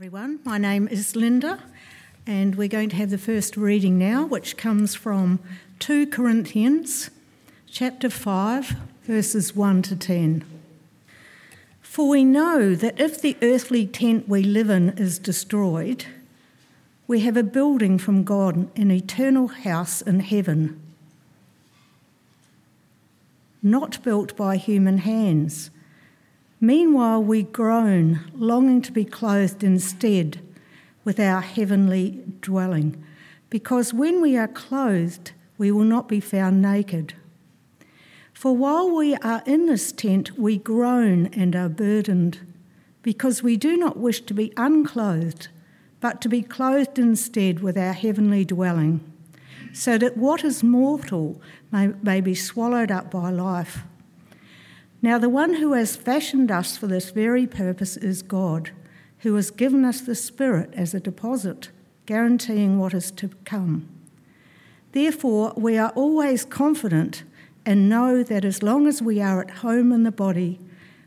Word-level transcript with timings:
everyone. 0.00 0.40
My 0.44 0.56
name 0.56 0.88
is 0.88 1.14
Linda, 1.14 1.62
and 2.26 2.54
we're 2.54 2.68
going 2.68 2.88
to 2.88 2.96
have 2.96 3.10
the 3.10 3.18
first 3.18 3.54
reading 3.54 3.98
now, 3.98 4.24
which 4.24 4.56
comes 4.56 4.94
from 4.94 5.40
2 5.78 6.06
Corinthians 6.06 7.10
chapter 7.70 8.08
5, 8.08 8.76
verses 9.02 9.54
1 9.54 9.82
to 9.82 9.96
10. 9.96 10.42
For 11.82 12.08
we 12.08 12.24
know 12.24 12.74
that 12.74 12.98
if 12.98 13.20
the 13.20 13.36
earthly 13.42 13.86
tent 13.86 14.26
we 14.26 14.42
live 14.42 14.70
in 14.70 14.88
is 14.96 15.18
destroyed, 15.18 16.06
we 17.06 17.20
have 17.20 17.36
a 17.36 17.42
building 17.42 17.98
from 17.98 18.24
God, 18.24 18.74
an 18.78 18.90
eternal 18.90 19.48
house 19.48 20.00
in 20.00 20.20
heaven, 20.20 20.80
not 23.62 24.02
built 24.02 24.34
by 24.34 24.56
human 24.56 24.96
hands 24.96 25.68
Meanwhile, 26.60 27.22
we 27.22 27.42
groan, 27.44 28.20
longing 28.34 28.82
to 28.82 28.92
be 28.92 29.06
clothed 29.06 29.64
instead 29.64 30.40
with 31.04 31.18
our 31.18 31.40
heavenly 31.40 32.22
dwelling, 32.42 33.02
because 33.48 33.94
when 33.94 34.20
we 34.20 34.36
are 34.36 34.46
clothed, 34.46 35.32
we 35.56 35.70
will 35.70 35.84
not 35.84 36.06
be 36.06 36.20
found 36.20 36.60
naked. 36.60 37.14
For 38.34 38.54
while 38.54 38.94
we 38.94 39.14
are 39.16 39.42
in 39.46 39.66
this 39.66 39.90
tent, 39.90 40.38
we 40.38 40.58
groan 40.58 41.26
and 41.28 41.56
are 41.56 41.70
burdened, 41.70 42.40
because 43.02 43.42
we 43.42 43.56
do 43.56 43.78
not 43.78 43.96
wish 43.96 44.20
to 44.22 44.34
be 44.34 44.52
unclothed, 44.58 45.48
but 46.00 46.20
to 46.20 46.28
be 46.28 46.42
clothed 46.42 46.98
instead 46.98 47.60
with 47.60 47.78
our 47.78 47.94
heavenly 47.94 48.44
dwelling, 48.44 49.00
so 49.72 49.96
that 49.96 50.18
what 50.18 50.44
is 50.44 50.62
mortal 50.62 51.40
may, 51.72 51.88
may 52.02 52.20
be 52.20 52.34
swallowed 52.34 52.90
up 52.90 53.10
by 53.10 53.30
life. 53.30 53.84
Now, 55.02 55.18
the 55.18 55.28
one 55.28 55.54
who 55.54 55.72
has 55.72 55.96
fashioned 55.96 56.50
us 56.50 56.76
for 56.76 56.86
this 56.86 57.10
very 57.10 57.46
purpose 57.46 57.96
is 57.96 58.22
God, 58.22 58.70
who 59.20 59.34
has 59.36 59.50
given 59.50 59.84
us 59.84 60.00
the 60.00 60.14
Spirit 60.14 60.70
as 60.74 60.92
a 60.92 61.00
deposit, 61.00 61.70
guaranteeing 62.04 62.78
what 62.78 62.92
is 62.92 63.10
to 63.12 63.28
come. 63.44 63.88
Therefore, 64.92 65.54
we 65.56 65.78
are 65.78 65.90
always 65.90 66.44
confident 66.44 67.24
and 67.64 67.88
know 67.88 68.22
that 68.22 68.44
as 68.44 68.62
long 68.62 68.86
as 68.86 69.00
we 69.00 69.20
are 69.20 69.40
at 69.40 69.50
home 69.50 69.92
in 69.92 70.02
the 70.02 70.12
body, 70.12 70.58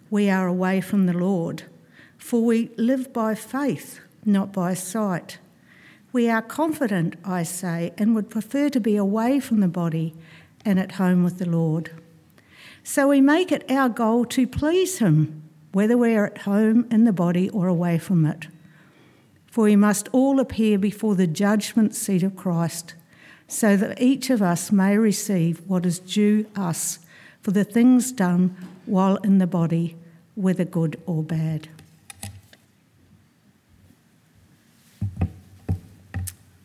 we 0.10 0.30
are 0.30 0.48
away 0.48 0.82
from 0.82 1.06
the 1.06 1.14
Lord. 1.14 1.64
For 2.18 2.44
we 2.44 2.72
live 2.78 3.12
by 3.12 3.36
faith, 3.36 4.00
not 4.26 4.54
by 4.54 4.74
sight. 4.74 5.40
We 6.12 6.30
are 6.30 6.42
confident, 6.42 7.16
I 7.26 7.44
say, 7.44 7.94
and 7.98 8.16
would 8.16 8.30
prefer 8.30 8.70
to 8.70 8.80
be 8.80 8.96
away 8.96 9.40
from 9.40 9.60
the 9.60 9.68
body 9.68 10.14
and 10.64 10.80
at 10.80 10.94
home 10.94 11.24
with 11.24 11.40
the 11.40 11.50
Lord. 11.50 12.03
So 12.86 13.08
we 13.08 13.22
make 13.22 13.52
it 13.52 13.70
our 13.72 13.88
goal 13.88 14.26
to 14.26 14.46
please 14.46 15.00
Him, 15.00 15.44
whether 15.72 15.98
we're 15.98 16.26
at 16.26 16.40
home 16.40 16.86
in 16.92 17.06
the 17.06 17.14
body 17.14 17.50
or 17.50 17.68
away 17.68 17.98
from 17.98 18.26
it. 18.26 18.48
For 19.48 19.64
we 19.64 19.78
must 19.78 20.10
all 20.12 20.40
appear 20.40 20.78
before 20.78 21.16
the 21.16 21.28
judgment 21.28 21.96
seat 21.96 22.24
of 22.24 22.36
Christ, 22.36 22.96
so 23.48 23.78
that 23.78 24.02
each 24.02 24.30
of 24.30 24.42
us 24.42 24.72
may 24.72 24.98
receive 24.98 25.62
what 25.68 25.86
is 25.86 26.00
due 26.00 26.46
us 26.56 27.00
for 27.42 27.52
the 27.52 27.64
things 27.64 28.12
done 28.12 28.56
while 28.86 29.16
in 29.18 29.38
the 29.38 29.48
body, 29.48 29.96
whether 30.36 30.66
good 30.66 31.02
or 31.06 31.24
bad. 31.24 31.70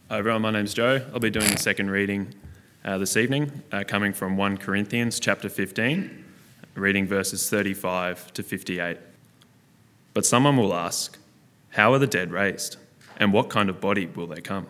Hi 0.09 0.19
everyone, 0.19 0.43
my 0.43 0.51
name's 0.51 0.75
Joe. 0.75 1.05
I'll 1.13 1.21
be 1.21 1.31
doing 1.31 1.51
the 1.51 1.59
second 1.59 1.91
reading 1.91 2.35
uh, 2.85 2.99
this 2.99 3.17
evening, 3.17 3.63
uh, 3.73 3.85
coming 3.87 4.13
from 4.13 4.37
1 4.37 4.59
Corinthians 4.59 5.19
chapter 5.19 5.49
15, 5.49 6.25
reading 6.75 7.07
verses 7.07 7.51
35 7.51 8.33
to 8.35 8.43
58. 8.43 8.99
But 10.15 10.25
someone 10.25 10.57
will 10.57 10.75
ask, 10.75 11.19
How 11.71 11.93
are 11.93 11.99
the 11.99 12.07
dead 12.07 12.31
raised? 12.31 12.77
And 13.17 13.33
what 13.33 13.51
kind 13.51 13.69
of 13.69 13.81
body 13.81 14.07
will 14.07 14.27
they 14.27 14.41
come? 14.41 14.67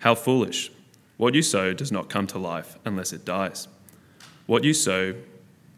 How 0.00 0.14
foolish! 0.14 0.70
What 1.16 1.34
you 1.34 1.42
sow 1.42 1.72
does 1.72 1.92
not 1.92 2.08
come 2.08 2.26
to 2.28 2.38
life 2.38 2.78
unless 2.84 3.12
it 3.12 3.24
dies. 3.24 3.68
What 4.46 4.64
you 4.64 4.72
sow, 4.72 5.14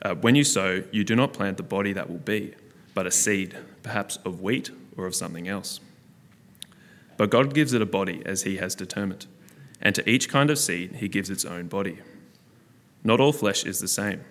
uh, 0.03 0.15
when 0.15 0.35
you 0.35 0.45
sow, 0.45 0.83
you 0.91 1.05
do 1.05 1.17
not 1.17 1.33
plant 1.33 1.57
the 1.57 1.63
body 1.63 1.93
that 1.93 2.09
will 2.09 2.19
be, 2.19 2.55
but 2.95 3.07
a 3.07 3.11
seed, 3.11 3.57
perhaps 3.83 4.19
of 4.25 4.41
wheat 4.41 4.71
or 4.97 5.07
of 5.07 5.15
something 5.15 5.49
else. 5.49 5.81
But 7.17 7.31
God 7.31 7.55
gives 7.55 7.73
it 7.73 7.83
a 7.83 7.87
body 7.87 8.23
as 8.25 8.43
He 8.43 8.57
has 8.57 8.75
determined 8.75 9.27
and 9.81 9.95
to 9.95 10.09
each 10.09 10.29
kind 10.29 10.51
of 10.51 10.59
seed 10.59 10.97
he 10.97 11.09
gives 11.09 11.31
its 11.31 11.45
own 11.45 11.69
body. 11.69 11.99
Not 13.03 13.21
all 13.21 13.33
flesh 13.33 13.65
is 13.65 13.81
the 13.81 13.89
same. 13.89 14.25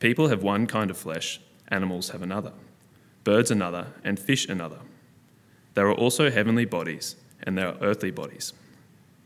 People 0.00 0.28
have 0.28 0.42
one 0.42 0.66
kind 0.66 0.90
of 0.90 0.96
flesh, 0.96 1.40
animals 1.68 2.10
have 2.10 2.22
another, 2.22 2.52
birds 3.24 3.50
another, 3.50 3.88
and 4.04 4.18
fish 4.18 4.48
another. 4.48 4.78
There 5.74 5.88
are 5.88 5.94
also 5.94 6.30
heavenly 6.30 6.64
bodies, 6.64 7.16
and 7.42 7.58
there 7.58 7.68
are 7.68 7.78
earthly 7.80 8.10
bodies. 8.10 8.52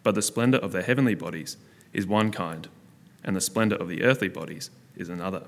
But 0.03 0.15
the 0.15 0.23
splendor 0.23 0.59
of 0.59 0.73
the 0.73 0.83
heavenly 0.83 1.15
bodies 1.15 1.57
is 1.93 2.07
one 2.07 2.31
kind, 2.31 2.69
and 3.23 3.37
the 3.37 3.41
splendor 3.41 3.77
of 3.77 3.89
the 3.89 4.03
earthly 4.03 4.29
bodies 4.29 4.71
is 4.97 5.09
another. 5.09 5.43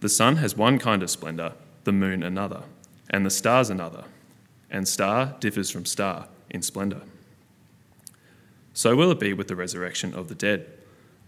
The 0.00 0.08
sun 0.08 0.36
has 0.36 0.56
one 0.56 0.78
kind 0.78 1.02
of 1.02 1.10
splendor, 1.10 1.52
the 1.84 1.92
moon 1.92 2.22
another, 2.22 2.62
and 3.10 3.26
the 3.26 3.30
stars 3.30 3.68
another, 3.68 4.04
and 4.70 4.88
star 4.88 5.36
differs 5.40 5.70
from 5.70 5.84
star 5.84 6.28
in 6.48 6.62
splendor. 6.62 7.02
So 8.80 8.96
will 8.96 9.10
it 9.10 9.20
be 9.20 9.34
with 9.34 9.48
the 9.48 9.56
resurrection 9.56 10.14
of 10.14 10.28
the 10.28 10.34
dead. 10.34 10.64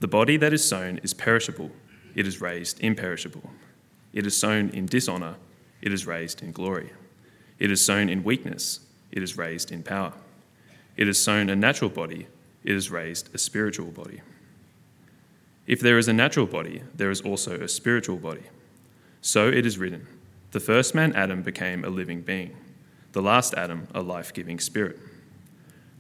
The 0.01 0.09
body 0.09 0.39
that 0.39 0.55
is 0.55 0.67
sown 0.67 0.99
is 1.03 1.13
perishable, 1.13 1.71
it 2.15 2.27
is 2.27 2.41
raised 2.41 2.81
imperishable. 2.81 3.51
It 4.15 4.27
is 4.27 4.35
sown 4.35 4.71
in 4.71 4.87
dishonor, 4.87 5.35
it 5.83 5.93
is 5.93 6.07
raised 6.07 6.43
in 6.43 6.53
glory. 6.53 6.95
It 7.59 7.71
is 7.71 7.85
sown 7.85 8.09
in 8.09 8.25
weakness, 8.25 8.81
it 9.11 9.23
is 9.23 9.37
raised 9.37 9.71
in 9.71 9.83
power. 9.83 10.15
It 10.97 11.09
is 11.09 11.23
sown 11.23 11.51
a 11.51 11.55
natural 11.55 11.91
body, 11.91 12.27
it 12.65 12.75
is 12.75 12.91
raised 12.91 13.35
a 13.35 13.39
spiritual 13.39 13.91
body. 13.91 14.23
If 15.67 15.81
there 15.81 15.99
is 15.99 16.09
a 16.09 16.15
natural 16.15 16.47
body, 16.47 16.81
there 16.95 17.11
is 17.11 17.21
also 17.21 17.61
a 17.61 17.69
spiritual 17.69 18.17
body. 18.17 18.45
So 19.21 19.49
it 19.49 19.67
is 19.67 19.77
written 19.77 20.07
The 20.53 20.61
first 20.61 20.95
man, 20.95 21.15
Adam, 21.15 21.43
became 21.43 21.85
a 21.85 21.91
living 21.91 22.23
being, 22.23 22.57
the 23.13 23.21
last 23.21 23.53
Adam, 23.53 23.89
a 23.95 24.01
life 24.01 24.33
giving 24.33 24.59
spirit. 24.59 24.99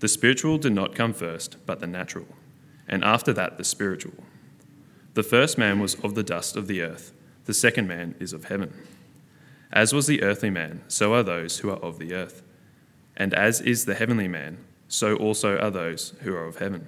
The 0.03 0.09
spiritual 0.09 0.59
did 0.59 0.73
not 0.73 0.97
come 0.97 1.13
first, 1.13 1.59
but 1.65 1.79
the 1.79 1.87
natural, 1.87 2.27
and 2.89 3.05
after 3.05 3.33
that 3.35 3.57
the 3.57 3.63
spiritual. 3.63 4.25
The 5.15 5.23
first 5.23 5.57
man 5.57 5.79
was 5.79 5.95
of 6.03 6.17
the 6.17 6.25
dust 6.25 6.57
of 6.57 6.67
the 6.67 6.83
earth, 6.83 7.13
the 7.45 7.55
second 7.55 7.87
man 7.87 8.17
is 8.19 8.33
of 8.33 8.47
heaven. 8.47 8.75
As 9.71 9.93
was 9.93 10.09
the 10.09 10.25
earthly 10.25 10.51
man, 10.51 10.83
so 10.89 11.15
are 11.15 11.23
those 11.23 11.61
who 11.61 11.71
are 11.71 11.79
of 11.79 12.01
the 12.01 12.15
earth. 12.15 12.43
And 13.17 13.33
as 13.33 13.61
is 13.61 13.85
the 13.85 13.95
heavenly 13.95 14.27
man, 14.27 14.59
so 14.89 15.15
also 15.15 15.57
are 15.57 15.71
those 15.71 16.15
who 16.23 16.35
are 16.35 16.47
of 16.47 16.57
heaven. 16.57 16.85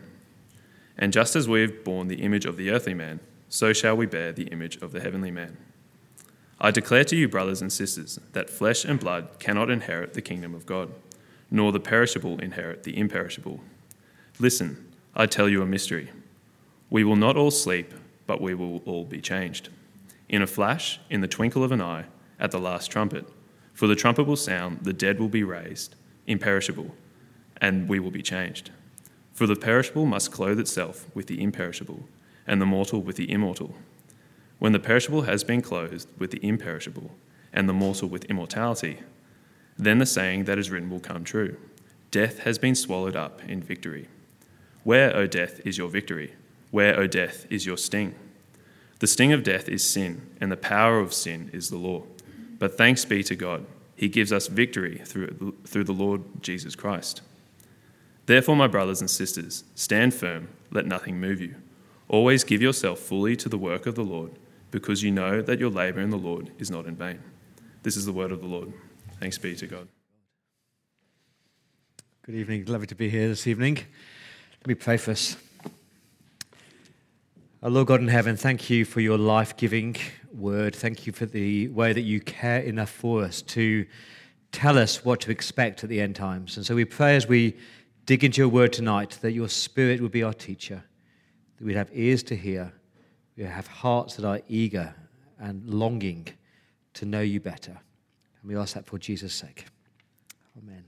And 0.98 1.12
just 1.12 1.36
as 1.36 1.48
we 1.48 1.60
have 1.60 1.84
borne 1.84 2.08
the 2.08 2.20
image 2.20 2.46
of 2.46 2.56
the 2.56 2.70
earthly 2.70 2.94
man, 2.94 3.20
so 3.48 3.72
shall 3.72 3.96
we 3.96 4.06
bear 4.06 4.32
the 4.32 4.48
image 4.48 4.78
of 4.78 4.91
the 4.91 5.00
heavenly 5.00 5.31
man. 5.31 5.56
I 6.60 6.72
declare 6.72 7.04
to 7.04 7.14
you, 7.14 7.28
brothers 7.28 7.62
and 7.62 7.72
sisters, 7.72 8.19
that 8.32 8.50
flesh 8.50 8.84
and 8.84 8.98
blood 8.98 9.38
cannot 9.38 9.70
inherit 9.70 10.14
the 10.14 10.20
kingdom 10.20 10.52
of 10.52 10.66
God 10.66 10.91
nor 11.54 11.70
the 11.70 11.78
perishable 11.78 12.41
inherit 12.41 12.82
the 12.82 12.98
imperishable. 12.98 13.60
Listen, 14.41 14.92
I 15.15 15.26
tell 15.26 15.48
you 15.48 15.62
a 15.62 15.66
mystery. 15.66 16.10
We 16.91 17.04
will 17.04 17.15
not 17.15 17.37
all 17.37 17.53
sleep, 17.53 17.94
but 18.26 18.41
we 18.41 18.54
will 18.54 18.78
all 18.78 19.04
be 19.04 19.20
changed. 19.20 19.69
In 20.28 20.43
a 20.43 20.48
flash, 20.48 20.98
in 21.09 21.20
the 21.20 21.28
twinkle 21.28 21.62
of 21.62 21.70
an 21.70 21.81
eye, 21.81 22.06
at 22.41 22.50
the 22.50 22.59
last 22.59 22.91
trumpet. 22.91 23.28
For 23.72 23.87
the 23.87 23.94
trumpet 23.94 24.25
will 24.25 24.34
sound, 24.34 24.81
the 24.82 24.93
dead 24.93 25.20
will 25.20 25.28
be 25.28 25.44
raised, 25.44 25.94
imperishable, 26.26 26.93
and 27.59 27.88
we 27.88 28.00
will 28.00 28.10
be 28.10 28.20
changed. 28.20 28.72
For 29.32 29.47
the 29.47 29.54
perishable 29.54 30.06
must 30.06 30.32
clothe 30.32 30.59
itself 30.59 31.06
with 31.14 31.28
the 31.28 31.41
imperishable, 31.41 32.09
and 32.48 32.60
the 32.60 32.66
mortal 32.66 33.00
with 33.00 33.14
the 33.14 33.31
immortal. 33.31 33.76
When 34.59 34.72
the 34.72 34.81
perishable 34.81 35.22
has 35.22 35.44
been 35.44 35.62
clothed 35.62 36.09
with 36.19 36.32
the 36.32 36.44
imperishable, 36.44 37.12
and 37.53 37.69
the 37.69 37.72
mortal 37.72 38.09
with 38.09 38.25
immortality, 38.25 38.98
then 39.77 39.99
the 39.99 40.07
saying 40.07 40.45
that 40.45 40.59
is 40.59 40.71
written 40.71 40.91
will 40.91 41.01
come 41.01 41.25
true 41.25 41.56
Death 42.11 42.41
has 42.41 42.59
been 42.59 42.76
swallowed 42.76 43.17
up 43.17 43.43
in 43.49 43.61
victory. 43.61 44.09
Where, 44.85 45.15
O 45.17 45.26
death, 45.26 45.61
is 45.65 45.79
your 45.79 45.88
victory? 45.88 46.35
Where, 46.71 46.99
O 46.99 47.06
death, 47.06 47.47
is 47.50 47.67
your 47.67 47.76
sting? 47.76 48.15
The 49.00 49.06
sting 49.06 49.32
of 49.32 49.43
death 49.43 49.69
is 49.69 49.88
sin, 49.88 50.31
and 50.41 50.53
the 50.53 50.56
power 50.56 51.00
of 51.00 51.12
sin 51.12 51.50
is 51.53 51.71
the 51.71 51.76
law. 51.76 52.05
But 52.59 52.76
thanks 52.76 53.05
be 53.05 53.23
to 53.25 53.35
God, 53.35 53.67
He 53.97 54.09
gives 54.09 54.32
us 54.32 54.47
victory 54.47 55.03
through, 55.05 55.56
through 55.67 55.85
the 55.85 55.93
Lord 55.93 56.23
Jesus 56.41 56.77
Christ. 56.77 57.23
Therefore, 58.27 58.56
my 58.56 58.69
brothers 58.69 59.00
and 59.00 59.11
sisters, 59.11 59.65
stand 59.75 60.15
firm, 60.15 60.49
let 60.70 60.87
nothing 60.87 61.20
move 61.20 61.41
you. 61.41 61.56
Always 62.09 62.44
give 62.44 62.62
yourself 62.62 62.99
fully 63.00 63.37
to 63.37 63.49
the 63.49 63.59
work 63.59 63.87
of 63.87 63.94
the 63.94 64.05
Lord, 64.05 64.32
because 64.70 65.03
you 65.03 65.11
know 65.11 65.43
that 65.43 65.59
your 65.59 65.70
labour 65.70 66.00
in 66.00 66.11
the 66.11 66.17
Lord 66.17 66.50
is 66.59 66.70
not 66.70 66.87
in 66.87 66.97
vain. 66.97 67.20
This 67.82 67.97
is 67.97 68.06
the 68.06 68.12
word 68.12 68.31
of 68.32 68.41
the 68.41 68.47
Lord. 68.47 68.73
Thanks 69.20 69.38
be 69.38 69.55
to 69.56 69.66
God. 69.66 69.88
Good 72.22 72.34
evening. 72.34 72.64
Lovely 72.66 72.87
to 72.88 72.94
be 72.94 73.08
here 73.08 73.28
this 73.28 73.46
evening. 73.46 73.76
Let 74.61 74.66
me 74.66 74.75
pray 74.75 74.96
for 74.96 75.12
us. 75.12 75.37
Our 77.62 77.70
Lord 77.70 77.87
God 77.87 78.00
in 78.00 78.08
heaven, 78.08 78.37
thank 78.37 78.69
you 78.69 78.84
for 78.84 79.00
your 79.00 79.16
life 79.16 79.56
giving 79.56 79.96
word. 80.32 80.75
Thank 80.75 81.06
you 81.06 81.12
for 81.12 81.26
the 81.26 81.69
way 81.69 81.93
that 81.93 82.02
you 82.02 82.20
care 82.20 82.61
enough 82.61 82.90
for 82.90 83.22
us 83.22 83.40
to 83.43 83.87
tell 84.52 84.76
us 84.76 85.05
what 85.05 85.20
to 85.22 85.31
expect 85.31 85.84
at 85.84 85.90
the 85.90 86.00
end 86.00 86.17
times. 86.17 86.56
And 86.56 86.67
so 86.67 86.75
we 86.75 86.84
pray 86.84 87.17
as 87.17 87.26
we 87.26 87.56
dig 88.06 88.25
into 88.25 88.43
your 88.43 88.49
word 88.49 88.72
tonight 88.72 89.19
that 89.22 89.32
your 89.32 89.49
spirit 89.49 90.00
would 90.00 90.12
be 90.12 90.22
our 90.22 90.34
teacher, 90.34 90.84
that 91.56 91.64
we'd 91.64 91.76
have 91.76 91.90
ears 91.93 92.22
to 92.25 92.37
hear, 92.37 92.72
we'd 93.37 93.46
have 93.46 93.67
hearts 93.67 94.17
that 94.17 94.26
are 94.26 94.40
eager 94.49 94.94
and 95.38 95.69
longing 95.69 96.28
to 96.94 97.06
know 97.06 97.20
you 97.20 97.40
better. 97.40 97.78
And 98.44 98.52
we 98.52 98.61
ask 98.61 98.75
that 98.75 98.85
for 98.85 98.99
Jesus' 98.99 99.32
sake. 99.32 99.64
Amen. 100.58 100.85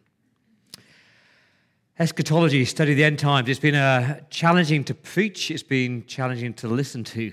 Eschatology, 1.98 2.66
study 2.66 2.92
the 2.92 3.02
end 3.02 3.18
times. 3.18 3.48
It's 3.48 3.58
been 3.58 3.74
uh, 3.74 4.20
challenging 4.28 4.84
to 4.84 4.94
preach, 4.94 5.50
it's 5.50 5.62
been 5.62 6.04
challenging 6.04 6.52
to 6.52 6.68
listen 6.68 7.02
to. 7.04 7.32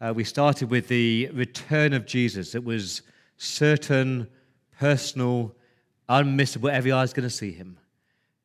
Uh, 0.00 0.14
we 0.16 0.24
started 0.24 0.70
with 0.70 0.88
the 0.88 1.28
return 1.34 1.92
of 1.92 2.06
Jesus. 2.06 2.54
It 2.54 2.64
was 2.64 3.02
certain, 3.36 4.28
personal, 4.78 5.54
unmissable. 6.08 6.72
Every 6.72 6.92
eye 6.92 7.02
is 7.02 7.12
going 7.12 7.28
to 7.28 7.34
see 7.34 7.52
him. 7.52 7.76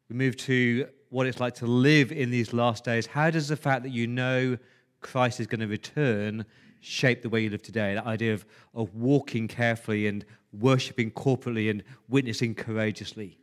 We 0.09 0.17
move 0.17 0.35
to 0.37 0.89
what 1.11 1.27
it's 1.27 1.39
like 1.39 1.55
to 1.55 1.65
live 1.65 2.11
in 2.11 2.29
these 2.29 2.51
last 2.51 2.83
days. 2.83 3.05
How 3.05 3.29
does 3.29 3.47
the 3.47 3.55
fact 3.55 3.83
that 3.83 3.91
you 3.91 4.05
know 4.05 4.57
Christ 4.99 5.39
is 5.39 5.47
going 5.47 5.61
to 5.61 5.67
return 5.67 6.45
shape 6.81 7.21
the 7.21 7.29
way 7.29 7.41
you 7.41 7.49
live 7.49 7.63
today? 7.63 7.93
That 7.93 8.05
idea 8.05 8.33
of, 8.33 8.45
of 8.73 8.93
walking 8.95 9.47
carefully 9.47 10.07
and 10.07 10.25
worshipping 10.51 11.11
corporately 11.11 11.69
and 11.69 11.83
witnessing 12.07 12.55
courageously. 12.55 13.37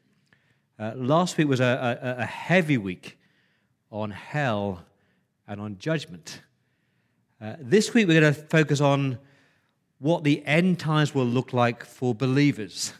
Uh, 0.78 0.92
last 0.96 1.38
week 1.38 1.48
was 1.48 1.60
a, 1.60 1.98
a, 2.02 2.22
a, 2.22 2.26
heavy 2.26 2.76
week 2.76 3.18
on 3.90 4.10
hell 4.10 4.84
and 5.48 5.60
on 5.60 5.78
judgment. 5.78 6.42
Uh, 7.40 7.54
this 7.58 7.94
week 7.94 8.06
we're 8.06 8.20
going 8.20 8.34
to 8.34 8.40
focus 8.48 8.80
on 8.80 9.18
what 9.98 10.24
the 10.24 10.44
end 10.44 10.78
times 10.78 11.14
will 11.14 11.24
look 11.24 11.52
like 11.52 11.84
for 11.84 12.14
believers. 12.14 12.92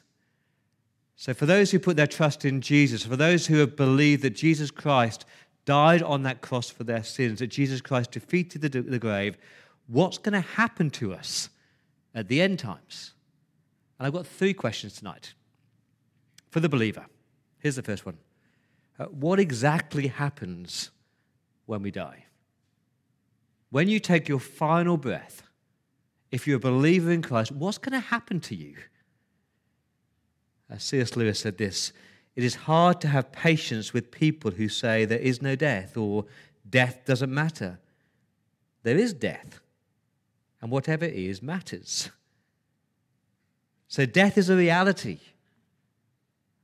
So, 1.17 1.35
for 1.35 1.47
those 1.47 1.70
who 1.70 1.79
put 1.79 1.97
their 1.97 2.06
trust 2.06 2.44
in 2.44 2.61
Jesus, 2.61 3.05
for 3.05 3.17
those 3.17 3.47
who 3.47 3.56
have 3.56 3.76
believed 3.76 4.23
that 4.23 4.31
Jesus 4.31 4.70
Christ 4.70 5.25
died 5.64 6.03
on 6.03 6.23
that 6.23 6.41
cross 6.41 6.70
for 6.70 6.85
their 6.85 7.03
sins, 7.03 7.41
that 7.41 7.49
Jesus 7.49 7.81
Christ 7.81 8.12
defeated 8.12 8.62
the, 8.62 8.82
the 8.82 8.99
grave, 8.99 9.37
what's 9.87 10.19
going 10.19 10.35
to 10.35 10.41
happen 10.41 10.91
to 10.91 11.12
us 11.12 11.50
at 12.14 12.29
the 12.29 12.41
end 12.41 12.58
times? 12.58 13.12
And 13.98 14.06
I've 14.06 14.12
got 14.12 14.26
three 14.26 14.54
questions 14.54 14.94
tonight 14.94 15.34
for 16.50 16.60
the 16.60 16.69
believer. 16.69 17.06
Here's 17.58 17.76
the 17.76 17.82
first 17.82 18.04
one 18.04 18.19
uh, 18.98 19.06
What 19.06 19.38
exactly 19.38 20.08
happens 20.08 20.90
when 21.66 21.82
we 21.82 21.90
die? 21.90 22.25
When 23.70 23.88
you 23.88 23.98
take 23.98 24.28
your 24.28 24.38
final 24.38 24.96
breath, 24.96 25.43
if 26.31 26.46
you're 26.46 26.56
a 26.56 26.60
believer 26.60 27.10
in 27.10 27.22
Christ, 27.22 27.52
what's 27.52 27.78
going 27.78 28.00
to 28.00 28.08
happen 28.08 28.40
to 28.40 28.54
you? 28.54 28.76
As 30.69 30.82
C.S. 30.82 31.16
Lewis 31.16 31.40
said 31.40 31.58
this 31.58 31.93
It 32.34 32.44
is 32.44 32.54
hard 32.54 33.00
to 33.00 33.08
have 33.08 33.32
patience 33.32 33.93
with 33.93 34.10
people 34.10 34.50
who 34.50 34.69
say 34.69 35.04
there 35.04 35.19
is 35.19 35.40
no 35.40 35.56
death 35.56 35.96
or 35.96 36.26
death 36.69 37.04
doesn't 37.04 37.32
matter. 37.32 37.78
There 38.82 38.96
is 38.96 39.12
death, 39.12 39.60
and 40.60 40.70
whatever 40.70 41.04
is 41.04 41.43
matters. 41.43 42.10
So, 43.88 44.06
death 44.06 44.37
is 44.37 44.49
a 44.49 44.56
reality. 44.56 45.19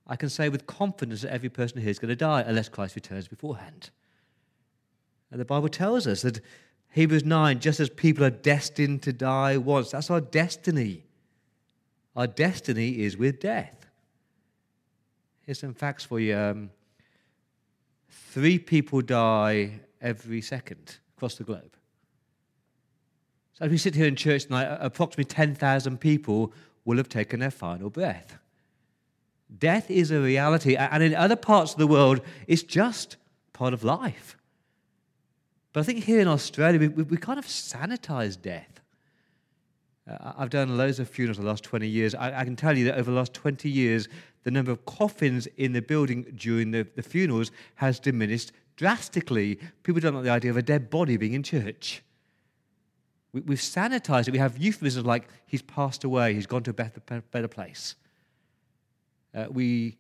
I 0.07 0.17
can 0.17 0.29
say 0.29 0.49
with 0.49 0.67
confidence 0.67 1.23
that 1.23 1.33
every 1.33 1.49
person 1.49 1.81
here 1.81 1.91
is 1.91 1.99
going 1.99 2.09
to 2.09 2.17
die 2.17 2.43
unless 2.43 2.69
Christ 2.69 2.97
returns 2.97 3.29
beforehand. 3.29 3.91
And 5.31 5.41
the 5.41 5.45
Bible 5.45 5.69
tells 5.69 6.07
us 6.07 6.23
that 6.23 6.41
Hebrews 6.91 7.25
9, 7.25 7.61
just 7.61 7.81
as 7.81 7.89
people 7.89 8.25
are 8.25 8.31
destined 8.31 9.03
to 9.05 9.13
die 9.13 9.57
once, 9.57 9.93
that's 9.93 10.11
our 10.11 10.21
destiny. 10.21 11.05
Our 12.15 12.27
destiny 12.27 13.01
is 13.01 13.17
with 13.17 13.41
death. 13.41 13.87
Here's 15.47 15.61
some 15.61 15.75
facts 15.75 16.05
for 16.05 16.21
you. 16.21 16.37
Um, 16.37 16.71
three 18.11 18.59
people 18.59 19.01
die 19.01 19.81
every 20.01 20.43
second 20.43 20.99
across 21.17 21.37
the 21.37 21.45
globe. 21.45 21.75
So 23.55 23.65
as 23.65 23.71
we 23.71 23.79
sit 23.79 23.95
here 23.95 24.07
in 24.07 24.17
church 24.17 24.45
tonight, 24.45 24.77
approximately 24.81 25.25
10,000 25.25 25.99
people 25.99 26.53
will 26.84 26.96
have 26.96 27.08
taken 27.08 27.40
their 27.40 27.50
final 27.50 27.90
breath. 27.90 28.38
Death 29.58 29.90
is 29.90 30.11
a 30.11 30.20
reality, 30.20 30.76
and 30.76 31.02
in 31.02 31.14
other 31.14 31.37
parts 31.37 31.73
of 31.73 31.79
the 31.79 31.87
world, 31.87 32.20
it's 32.46 32.62
just 32.62 33.17
part 33.52 33.75
of 33.75 33.84
life. 33.84 34.37
But 35.73 35.81
I 35.81 35.82
think 35.84 36.05
here 36.05 36.20
in 36.20 36.29
Australia, 36.29 36.81
we, 36.81 36.88
we, 36.88 37.02
we 37.05 37.17
kind 37.17 37.38
of 37.38 37.46
sanitize 37.46 38.40
death. 38.40 38.81
Uh, 40.08 40.32
I've 40.37 40.50
done 40.50 40.76
loads 40.76 40.99
of 40.99 41.08
funerals 41.08 41.38
the 41.38 41.44
last 41.44 41.64
20 41.64 41.87
years. 41.87 42.14
I, 42.14 42.40
I, 42.40 42.44
can 42.44 42.56
tell 42.56 42.76
you 42.76 42.87
that 42.87 42.99
over 42.99 43.11
the 43.11 43.17
last 43.17 43.34
20 43.34 43.70
years, 43.70 44.08
the 44.43 44.50
number 44.50 44.73
of 44.73 44.84
coffins 44.84 45.46
in 45.56 45.73
the 45.73 45.82
building 45.82 46.25
during 46.34 46.73
the, 46.73 46.87
the 46.96 47.02
funerals 47.02 47.52
has 47.76 48.00
diminished 48.00 48.52
drastically. 48.76 49.61
People 49.84 50.00
don't 50.00 50.14
like 50.14 50.25
the 50.25 50.31
idea 50.31 50.50
of 50.50 50.56
a 50.56 50.62
dead 50.62 50.90
body 50.90 51.17
being 51.17 51.34
in 51.34 51.43
church. 51.43 52.02
We, 53.32 53.40
have 53.40 53.61
sanitized 53.61 54.29
it. 54.29 54.32
We 54.32 54.38
have 54.38 54.58
euphemisms 54.58 55.06
like, 55.06 55.29
he's 55.46 55.62
passed 55.62 56.05
away, 56.05 56.34
he's 56.34 56.46
gone 56.46 56.62
to 56.64 56.70
a 56.70 56.75
better, 56.75 57.00
better 57.31 57.49
place. 57.49 57.94
Uh, 59.34 59.46
we, 59.50 59.96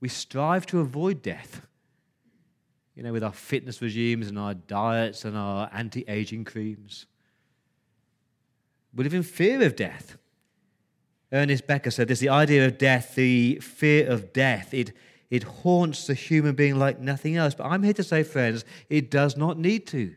we 0.00 0.08
strive 0.08 0.66
to 0.66 0.80
avoid 0.80 1.22
death 1.22 1.62
you 2.96 3.02
know, 3.02 3.12
with 3.12 3.22
our 3.22 3.32
fitness 3.32 3.82
regimes 3.82 4.28
and 4.28 4.38
our 4.38 4.54
diets 4.54 5.24
and 5.24 5.36
our 5.36 5.68
anti 5.72 6.04
aging 6.08 6.44
creams. 6.44 7.06
We 8.94 9.04
live 9.04 9.12
in 9.12 9.22
fear 9.22 9.62
of 9.62 9.76
death. 9.76 10.16
Ernest 11.30 11.66
Becker 11.66 11.90
said 11.90 12.08
this 12.08 12.20
the 12.20 12.30
idea 12.30 12.66
of 12.66 12.78
death, 12.78 13.14
the 13.14 13.56
fear 13.56 14.08
of 14.08 14.32
death, 14.32 14.72
it, 14.72 14.92
it 15.28 15.42
haunts 15.42 16.06
the 16.06 16.14
human 16.14 16.54
being 16.54 16.78
like 16.78 16.98
nothing 16.98 17.36
else. 17.36 17.54
But 17.54 17.66
I'm 17.66 17.82
here 17.82 17.92
to 17.92 18.02
say, 18.02 18.22
friends, 18.22 18.64
it 18.88 19.10
does 19.10 19.36
not 19.36 19.58
need 19.58 19.86
to. 19.88 20.14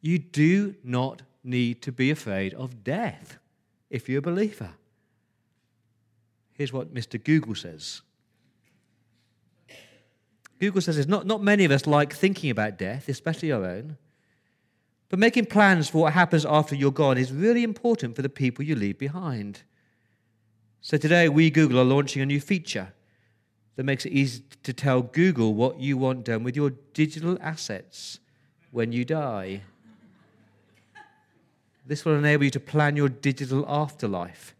You 0.00 0.18
do 0.18 0.74
not 0.82 1.22
need 1.44 1.82
to 1.82 1.92
be 1.92 2.10
afraid 2.10 2.54
of 2.54 2.84
death 2.84 3.38
if 3.90 4.08
you're 4.08 4.18
a 4.18 4.22
believer. 4.22 4.70
Here's 6.52 6.72
what 6.72 6.94
Mr. 6.94 7.22
Google 7.22 7.54
says 7.54 8.02
Google 10.58 10.82
says 10.82 11.08
not, 11.08 11.26
not 11.26 11.42
many 11.42 11.64
of 11.64 11.70
us 11.70 11.86
like 11.86 12.12
thinking 12.12 12.50
about 12.50 12.76
death, 12.76 13.08
especially 13.08 13.50
our 13.50 13.64
own. 13.64 13.96
But 15.08 15.18
making 15.18 15.46
plans 15.46 15.88
for 15.88 16.02
what 16.02 16.12
happens 16.12 16.44
after 16.44 16.74
you're 16.74 16.92
gone 16.92 17.18
is 17.18 17.32
really 17.32 17.64
important 17.64 18.14
for 18.14 18.22
the 18.22 18.28
people 18.28 18.64
you 18.64 18.76
leave 18.76 18.98
behind. 18.98 19.62
So 20.82 20.96
today, 20.96 21.28
we 21.28 21.50
Google 21.50 21.80
are 21.80 21.84
launching 21.84 22.22
a 22.22 22.26
new 22.26 22.40
feature 22.40 22.92
that 23.76 23.84
makes 23.84 24.04
it 24.04 24.12
easy 24.12 24.44
to 24.62 24.72
tell 24.72 25.02
Google 25.02 25.54
what 25.54 25.80
you 25.80 25.96
want 25.96 26.24
done 26.24 26.44
with 26.44 26.54
your 26.54 26.70
digital 26.92 27.38
assets 27.40 28.20
when 28.70 28.92
you 28.92 29.04
die. 29.04 29.62
This 31.86 32.04
will 32.04 32.16
enable 32.16 32.44
you 32.44 32.50
to 32.50 32.60
plan 32.60 32.96
your 32.96 33.08
digital 33.08 33.64
afterlife 33.68 34.54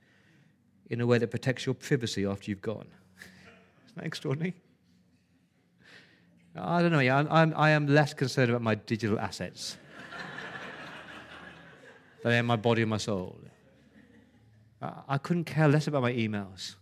in 0.88 1.00
a 1.00 1.06
way 1.06 1.18
that 1.18 1.30
protects 1.30 1.66
your 1.66 1.74
privacy 1.74 2.24
after 2.24 2.50
you've 2.50 2.62
gone. 2.62 2.86
Isn't 3.86 3.96
that 3.96 4.06
extraordinary? 4.06 4.54
I 6.56 6.82
don't 6.82 6.90
know. 6.90 6.98
I'm, 6.98 7.28
I'm, 7.30 7.54
I 7.56 7.70
am 7.70 7.86
less 7.86 8.12
concerned 8.12 8.50
about 8.50 8.62
my 8.62 8.74
digital 8.74 9.18
assets 9.18 9.76
than 12.22 12.32
I 12.32 12.36
am 12.36 12.46
my 12.46 12.56
body 12.56 12.82
and 12.82 12.90
my 12.90 12.96
soul. 12.96 13.38
I, 14.82 14.92
I 15.08 15.18
couldn't 15.18 15.44
care 15.44 15.68
less 15.68 15.86
about 15.86 16.02
my 16.02 16.12
emails, 16.12 16.74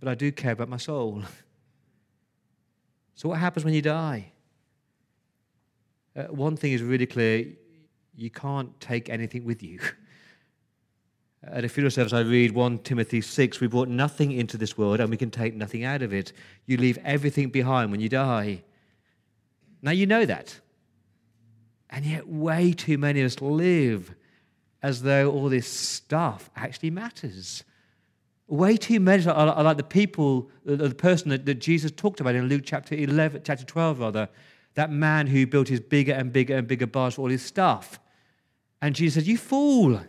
but 0.00 0.08
I 0.08 0.14
do 0.14 0.32
care 0.32 0.52
about 0.52 0.68
my 0.68 0.76
soul. 0.76 1.22
so, 3.14 3.28
what 3.28 3.38
happens 3.38 3.64
when 3.64 3.74
you 3.74 3.82
die? 3.82 4.32
Uh, 6.16 6.24
one 6.24 6.56
thing 6.56 6.72
is 6.72 6.82
really 6.82 7.06
clear 7.06 7.46
you 8.14 8.30
can't 8.30 8.78
take 8.80 9.08
anything 9.08 9.44
with 9.44 9.62
you. 9.62 9.80
At 11.44 11.64
a 11.64 11.68
funeral 11.68 11.90
service, 11.90 12.12
I 12.12 12.20
read 12.20 12.52
1 12.52 12.78
Timothy 12.78 13.20
6 13.20 13.60
We 13.60 13.66
brought 13.66 13.88
nothing 13.88 14.32
into 14.32 14.56
this 14.56 14.78
world 14.78 15.00
and 15.00 15.10
we 15.10 15.16
can 15.16 15.30
take 15.30 15.54
nothing 15.54 15.84
out 15.84 16.02
of 16.02 16.12
it. 16.12 16.32
You 16.66 16.76
leave 16.76 16.98
everything 17.04 17.50
behind 17.50 17.90
when 17.90 18.00
you 18.00 18.08
die. 18.08 18.62
Now, 19.82 19.90
you 19.90 20.06
know 20.06 20.24
that. 20.24 20.60
And 21.90 22.04
yet, 22.04 22.28
way 22.28 22.72
too 22.72 22.96
many 22.96 23.20
of 23.20 23.26
us 23.26 23.40
live 23.40 24.14
as 24.82 25.02
though 25.02 25.30
all 25.30 25.48
this 25.48 25.66
stuff 25.66 26.48
actually 26.56 26.90
matters. 26.90 27.64
Way 28.46 28.76
too 28.76 29.00
many 29.00 29.26
are, 29.26 29.62
like 29.62 29.76
the 29.76 29.82
people, 29.82 30.50
the 30.64 30.94
person 30.94 31.30
that, 31.30 31.58
Jesus 31.58 31.90
talked 31.90 32.20
about 32.20 32.34
in 32.34 32.48
Luke 32.48 32.62
chapter 32.64 32.94
11, 32.94 33.42
chapter 33.44 33.64
12, 33.64 34.00
rather, 34.00 34.28
that 34.74 34.90
man 34.90 35.26
who 35.26 35.46
built 35.46 35.68
his 35.68 35.80
bigger 35.80 36.12
and 36.12 36.32
bigger 36.32 36.56
and 36.56 36.66
bigger 36.66 36.86
barns 36.86 37.14
for 37.14 37.22
all 37.22 37.28
his 37.28 37.42
stuff. 37.42 38.00
And 38.80 38.94
Jesus 38.94 39.22
said, 39.22 39.28
You 39.28 39.38
fool. 39.38 40.00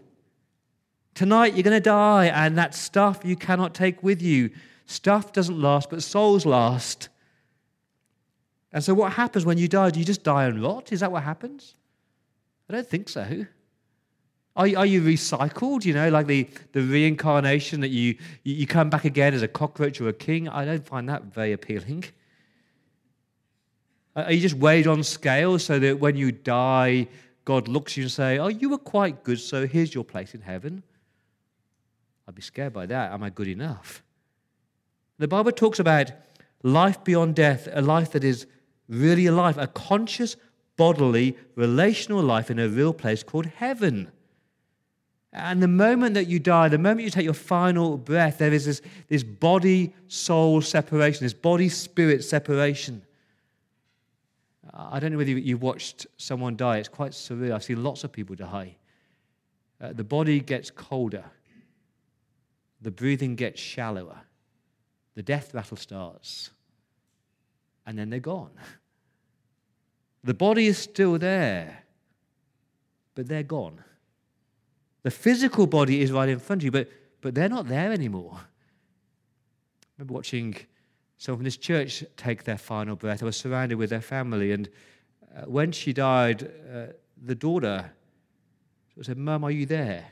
Tonight 1.13 1.53
you're 1.53 1.63
going 1.63 1.77
to 1.77 1.79
die, 1.79 2.25
and 2.25 2.57
that 2.57 2.73
stuff 2.73 3.21
you 3.23 3.35
cannot 3.35 3.75
take 3.75 4.01
with 4.01 4.21
you. 4.21 4.49
Stuff 4.87 5.31
doesn't 5.31 5.61
last, 5.61 5.89
but 5.89 6.01
souls 6.01 6.45
last. 6.45 7.09
And 8.71 8.83
so, 8.83 8.95
what 8.95 9.13
happens 9.13 9.45
when 9.45 9.59
you 9.59 9.67
die? 9.67 9.91
Do 9.91 9.99
you 9.99 10.05
just 10.05 10.23
die 10.23 10.45
and 10.45 10.61
rot? 10.61 10.91
Is 10.91 11.01
that 11.01 11.11
what 11.11 11.23
happens? 11.23 11.75
I 12.67 12.73
don't 12.73 12.87
think 12.87 13.09
so. 13.09 13.45
Are, 14.55 14.67
are 14.77 14.85
you 14.85 15.01
recycled? 15.01 15.85
You 15.85 15.93
know, 15.93 16.09
like 16.09 16.27
the, 16.27 16.47
the 16.71 16.81
reincarnation 16.81 17.81
that 17.81 17.89
you, 17.89 18.17
you 18.43 18.65
come 18.65 18.89
back 18.89 19.05
again 19.05 19.33
as 19.33 19.41
a 19.41 19.47
cockroach 19.47 20.01
or 20.01 20.09
a 20.09 20.13
king? 20.13 20.47
I 20.47 20.65
don't 20.65 20.85
find 20.85 21.07
that 21.09 21.25
very 21.25 21.53
appealing. 21.53 22.05
Uh, 24.15 24.23
Are 24.23 24.31
you 24.31 24.41
just 24.41 24.55
weighed 24.55 24.87
on 24.87 25.03
scales 25.03 25.63
so 25.63 25.79
that 25.79 25.99
when 25.99 26.15
you 26.15 26.31
die, 26.31 27.07
God 27.45 27.67
looks 27.67 27.93
at 27.93 27.97
you 27.97 28.03
and 28.03 28.11
say, 28.11 28.37
"Oh, 28.37 28.47
you 28.47 28.69
were 28.69 28.77
quite 28.77 29.23
good, 29.23 29.39
so 29.39 29.67
here's 29.67 29.93
your 29.93 30.03
place 30.03 30.33
in 30.33 30.41
heaven." 30.41 30.83
I'd 32.27 32.35
be 32.35 32.41
scared 32.41 32.73
by 32.73 32.85
that. 32.85 33.11
Am 33.11 33.23
I 33.23 33.29
good 33.29 33.47
enough? 33.47 34.01
The 35.17 35.27
Bible 35.27 35.51
talks 35.51 35.79
about 35.79 36.11
life 36.63 37.03
beyond 37.03 37.35
death, 37.35 37.67
a 37.71 37.81
life 37.81 38.11
that 38.11 38.23
is 38.23 38.47
really 38.87 39.25
a 39.25 39.31
life, 39.31 39.57
a 39.57 39.67
conscious, 39.67 40.35
bodily, 40.77 41.37
relational 41.55 42.23
life 42.23 42.49
in 42.49 42.59
a 42.59 42.69
real 42.69 42.93
place 42.93 43.23
called 43.23 43.45
heaven. 43.45 44.11
And 45.33 45.63
the 45.63 45.67
moment 45.67 46.13
that 46.13 46.27
you 46.27 46.39
die, 46.39 46.69
the 46.69 46.77
moment 46.77 47.01
you 47.01 47.09
take 47.09 47.25
your 47.25 47.33
final 47.33 47.97
breath, 47.97 48.37
there 48.37 48.53
is 48.53 48.65
this, 48.65 48.81
this 49.07 49.23
body 49.23 49.93
soul 50.07 50.61
separation, 50.61 51.25
this 51.25 51.33
body 51.33 51.69
spirit 51.69 52.23
separation. 52.23 53.01
I 54.71 54.99
don't 54.99 55.11
know 55.11 55.17
whether 55.17 55.31
you've 55.31 55.61
watched 55.61 56.07
someone 56.17 56.55
die. 56.55 56.77
It's 56.77 56.87
quite 56.89 57.11
surreal. 57.11 57.53
I've 57.53 57.63
seen 57.63 57.83
lots 57.83 58.03
of 58.03 58.11
people 58.11 58.35
die. 58.35 58.77
Uh, 59.81 59.91
the 59.91 60.03
body 60.03 60.39
gets 60.39 60.71
colder, 60.71 61.25
the 62.81 62.91
breathing 62.91 63.35
gets 63.35 63.59
shallower, 63.59 64.21
the 65.15 65.23
death 65.23 65.53
rattle 65.53 65.75
starts, 65.75 66.51
and 67.85 67.97
then 67.97 68.09
they're 68.09 68.19
gone. 68.19 68.51
The 70.25 70.33
body 70.33 70.67
is 70.67 70.77
still 70.77 71.17
there, 71.17 71.83
but 73.13 73.27
they're 73.27 73.43
gone. 73.43 73.83
The 75.01 75.11
physical 75.11 75.67
body 75.67 76.01
is 76.01 76.13
right 76.13 76.29
in 76.29 76.39
front 76.39 76.61
of 76.61 76.63
you, 76.63 76.71
but, 76.71 76.89
but 77.19 77.35
they're 77.35 77.49
not 77.49 77.67
there 77.67 77.91
anymore. 77.91 78.39
I 78.39 78.45
remember 79.97 80.13
watching 80.13 80.55
someone 81.23 81.39
from 81.39 81.45
this 81.45 81.55
church 81.55 82.03
take 82.17 82.43
their 82.43 82.57
final 82.57 82.97
breath. 82.97 83.23
I 83.23 83.25
was 83.25 83.37
surrounded 83.37 83.77
with 83.77 83.89
their 83.89 84.01
family, 84.01 84.51
and 84.51 84.67
uh, 85.33 85.43
when 85.45 85.71
she 85.71 85.93
died, 85.93 86.43
uh, 86.43 86.87
the 87.23 87.33
daughter 87.33 87.89
said, 89.01 89.17
Mum, 89.17 89.45
are 89.45 89.51
you 89.51 89.65
there? 89.65 90.05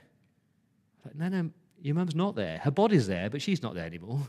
I 1.04 1.10
like, 1.10 1.16
no, 1.18 1.28
no, 1.28 1.50
your 1.82 1.96
mum's 1.96 2.16
not 2.16 2.36
there. 2.36 2.60
Her 2.60 2.72
body's 2.72 3.08
there, 3.08 3.30
but 3.30 3.42
she's 3.42 3.62
not 3.62 3.76
there 3.76 3.86
anymore. 3.86 4.22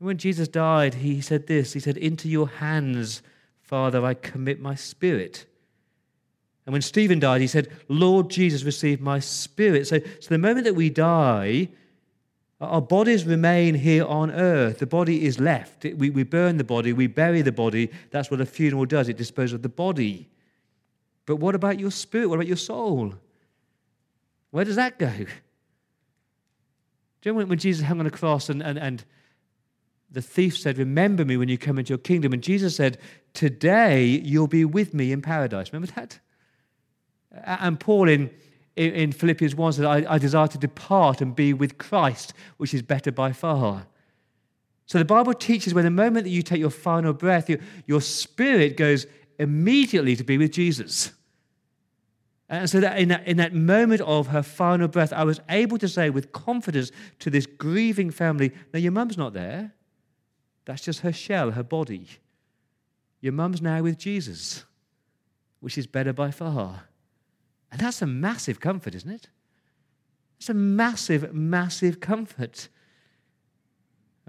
When 0.00 0.18
Jesus 0.18 0.48
died, 0.48 0.94
he 0.94 1.20
said 1.20 1.46
this 1.46 1.72
He 1.72 1.80
said, 1.80 1.96
Into 1.96 2.28
your 2.28 2.48
hands, 2.48 3.22
Father, 3.62 4.04
I 4.04 4.14
commit 4.14 4.60
my 4.60 4.74
spirit. 4.74 5.46
And 6.66 6.72
when 6.72 6.82
Stephen 6.82 7.20
died, 7.20 7.40
he 7.40 7.46
said, 7.46 7.68
Lord 7.88 8.30
Jesus, 8.30 8.64
receive 8.64 9.00
my 9.00 9.20
spirit. 9.20 9.86
So, 9.86 10.00
so 10.18 10.28
the 10.28 10.38
moment 10.38 10.64
that 10.64 10.74
we 10.74 10.90
die, 10.90 11.68
our 12.60 12.80
bodies 12.80 13.24
remain 13.24 13.74
here 13.74 14.04
on 14.04 14.30
earth. 14.30 14.78
The 14.78 14.86
body 14.86 15.24
is 15.24 15.40
left. 15.40 15.84
We, 15.84 16.10
we 16.10 16.22
burn 16.22 16.56
the 16.56 16.64
body, 16.64 16.92
we 16.92 17.06
bury 17.06 17.42
the 17.42 17.52
body. 17.52 17.90
That's 18.10 18.30
what 18.30 18.40
a 18.40 18.46
funeral 18.46 18.86
does, 18.86 19.08
it 19.08 19.16
disposes 19.16 19.54
of 19.54 19.62
the 19.62 19.68
body. 19.68 20.28
But 21.26 21.36
what 21.36 21.54
about 21.54 21.80
your 21.80 21.90
spirit? 21.90 22.28
What 22.28 22.36
about 22.36 22.46
your 22.46 22.56
soul? 22.56 23.14
Where 24.50 24.64
does 24.64 24.76
that 24.76 24.98
go? 24.98 25.10
Do 25.16 25.26
you 27.24 27.32
know 27.32 27.44
when, 27.46 27.58
Jesus 27.58 27.86
hung 27.86 27.98
on 27.98 28.04
the 28.04 28.10
cross 28.10 28.50
and, 28.50 28.62
and, 28.62 28.78
and 28.78 29.04
the 30.10 30.22
thief 30.22 30.56
said, 30.56 30.78
Remember 30.78 31.24
me 31.24 31.36
when 31.36 31.48
you 31.48 31.58
come 31.58 31.78
into 31.78 31.90
your 31.90 31.98
kingdom? 31.98 32.32
And 32.32 32.42
Jesus 32.42 32.76
said, 32.76 32.98
Today 33.32 34.04
you'll 34.04 34.46
be 34.46 34.64
with 34.64 34.94
me 34.94 35.10
in 35.10 35.22
paradise. 35.22 35.72
Remember 35.72 35.92
that? 35.94 36.20
And 37.44 37.80
Paul 37.80 38.08
in 38.08 38.30
in, 38.76 39.12
Philippians 39.12 39.54
1 39.54 39.72
says, 39.74 39.84
I, 39.84 40.14
I 40.14 40.18
desire 40.18 40.48
to 40.48 40.58
depart 40.58 41.20
and 41.20 41.34
be 41.34 41.52
with 41.52 41.78
Christ, 41.78 42.34
which 42.56 42.74
is 42.74 42.82
better 42.82 43.12
by 43.12 43.32
far. 43.32 43.86
So 44.86 44.98
the 44.98 45.04
Bible 45.04 45.32
teaches 45.32 45.72
when 45.72 45.84
the 45.84 45.90
moment 45.90 46.24
that 46.24 46.30
you 46.30 46.42
take 46.42 46.58
your 46.58 46.70
final 46.70 47.12
breath, 47.12 47.48
your, 47.48 47.58
your 47.86 48.00
spirit 48.00 48.76
goes 48.76 49.06
immediately 49.38 50.16
to 50.16 50.24
be 50.24 50.38
with 50.38 50.52
Jesus. 50.52 51.12
And 52.48 52.68
so 52.68 52.80
that 52.80 52.98
in, 52.98 53.08
that 53.08 53.26
in 53.26 53.38
that 53.38 53.54
moment 53.54 54.02
of 54.02 54.28
her 54.28 54.42
final 54.42 54.88
breath, 54.88 55.12
I 55.12 55.24
was 55.24 55.40
able 55.48 55.78
to 55.78 55.88
say 55.88 56.10
with 56.10 56.32
confidence 56.32 56.90
to 57.20 57.30
this 57.30 57.46
grieving 57.46 58.10
family, 58.10 58.52
No, 58.72 58.80
your 58.80 58.92
mum's 58.92 59.16
not 59.16 59.32
there. 59.32 59.72
That's 60.66 60.82
just 60.82 61.00
her 61.00 61.12
shell, 61.12 61.52
her 61.52 61.62
body. 61.62 62.06
Your 63.20 63.32
mum's 63.32 63.62
now 63.62 63.82
with 63.82 63.98
Jesus, 63.98 64.64
which 65.60 65.78
is 65.78 65.86
better 65.86 66.12
by 66.12 66.30
far. 66.30 66.84
And 67.74 67.80
that's 67.80 68.02
a 68.02 68.06
massive 68.06 68.60
comfort, 68.60 68.94
isn't 68.94 69.10
it? 69.10 69.26
It's 70.38 70.48
a 70.48 70.54
massive, 70.54 71.34
massive 71.34 71.98
comfort. 71.98 72.68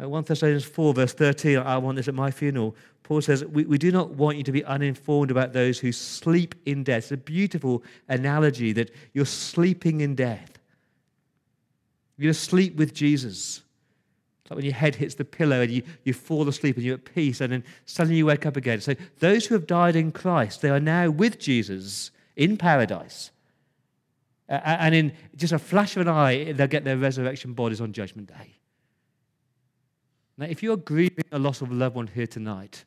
Uh, 0.02 0.10
1 0.10 0.24
Thessalonians 0.24 0.66
4, 0.66 0.96
verse 0.96 1.14
13, 1.14 1.60
I 1.60 1.78
want 1.78 1.98
this 1.98 2.08
at 2.08 2.16
my 2.16 2.32
funeral. 2.32 2.76
Paul 3.04 3.22
says, 3.22 3.46
we, 3.46 3.66
we 3.66 3.78
do 3.78 3.92
not 3.92 4.10
want 4.10 4.38
you 4.38 4.44
to 4.44 4.52
be 4.52 4.66
uninformed 4.66 5.30
about 5.30 5.54
those 5.54 5.78
who 5.78 5.92
sleep 5.92 6.56
in 6.66 6.84
death. 6.84 7.04
It's 7.04 7.12
a 7.12 7.18
beautiful 7.18 7.84
analogy 8.10 8.74
that 8.74 8.90
you're 9.14 9.28
sleeping 9.28 10.02
in 10.02 10.16
death. 10.16 10.58
You're 12.18 12.32
asleep 12.32 12.76
with 12.78 12.96
Jesus. 12.96 13.62
It's 14.42 14.50
like 14.50 14.56
when 14.56 14.66
your 14.66 14.74
head 14.74 14.96
hits 14.96 15.14
the 15.14 15.24
pillow 15.24 15.62
and 15.62 15.72
you, 15.72 15.84
you 16.04 16.14
fall 16.14 16.50
asleep 16.50 16.78
and 16.78 16.84
you're 16.84 16.96
at 16.96 17.06
peace, 17.06 17.42
and 17.42 17.54
then 17.54 17.64
suddenly 17.86 18.18
you 18.18 18.26
wake 18.26 18.48
up 18.48 18.58
again. 18.58 18.82
So, 18.82 18.96
those 19.20 19.46
who 19.46 19.54
have 19.54 19.68
died 19.68 19.96
in 19.96 20.12
Christ, 20.12 20.64
they 20.64 20.72
are 20.72 20.80
now 20.80 21.12
with 21.12 21.38
Jesus 21.38 22.10
in 22.36 22.58
paradise. 22.58 23.30
And 24.48 24.94
in 24.94 25.14
just 25.36 25.54
a 25.54 25.60
flash 25.60 25.96
of 25.96 26.02
an 26.02 26.08
eye, 26.08 26.52
they'll 26.52 26.68
get 26.68 26.84
their 26.84 26.98
resurrection 26.98 27.54
bodies 27.54 27.82
on 27.82 27.94
Judgment 27.94 28.28
Day. 28.28 28.58
Now, 30.38 30.46
if 30.46 30.62
you're 30.62 30.78
grieving 30.78 31.24
a 31.32 31.40
loss 31.40 31.62
of 31.62 31.72
a 31.72 31.74
loved 31.74 31.96
one 31.96 32.08
here 32.08 32.28
tonight, 32.28 32.86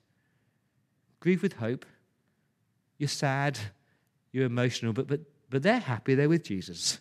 grieve 1.21 1.43
with 1.43 1.55
hope. 1.55 1.87
You're 2.99 3.09
sad, 3.09 3.59
you're 4.33 4.45
emotional, 4.45 4.93
but, 4.93 5.07
but, 5.07 5.21
but 5.49 5.63
they're 5.63 5.79
happy, 5.79 6.15
they're 6.15 6.29
with 6.29 6.45
Jesus. 6.45 7.01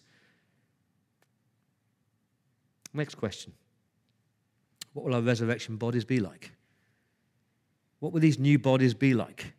Next 2.94 3.16
question 3.16 3.54
What 4.94 5.06
will 5.06 5.16
our 5.16 5.22
resurrection 5.22 5.76
bodies 5.78 6.06
be 6.06 6.20
like? 6.20 6.52
What 8.00 8.14
will 8.14 8.22
these 8.22 8.40
new 8.40 8.58
bodies 8.58 8.94
be 8.94 9.14
like? 9.14 9.54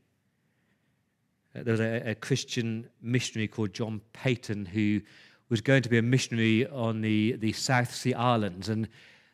Uh, 1.55 1.63
there 1.63 1.73
was 1.73 1.81
a, 1.81 2.11
a, 2.11 2.15
Christian 2.15 2.89
missionary 3.01 3.49
called 3.49 3.73
John 3.73 4.01
Paton 4.13 4.67
who 4.67 5.01
was 5.49 5.61
going 5.61 5.83
to 5.83 5.89
be 5.89 5.99
a 5.99 6.03
missionary 6.03 6.67
on 6.67 7.01
the, 7.01 7.33
the 7.33 7.53
South 7.53 7.95
Sea 7.95 8.15
Islands. 8.15 8.69
And 8.69 8.89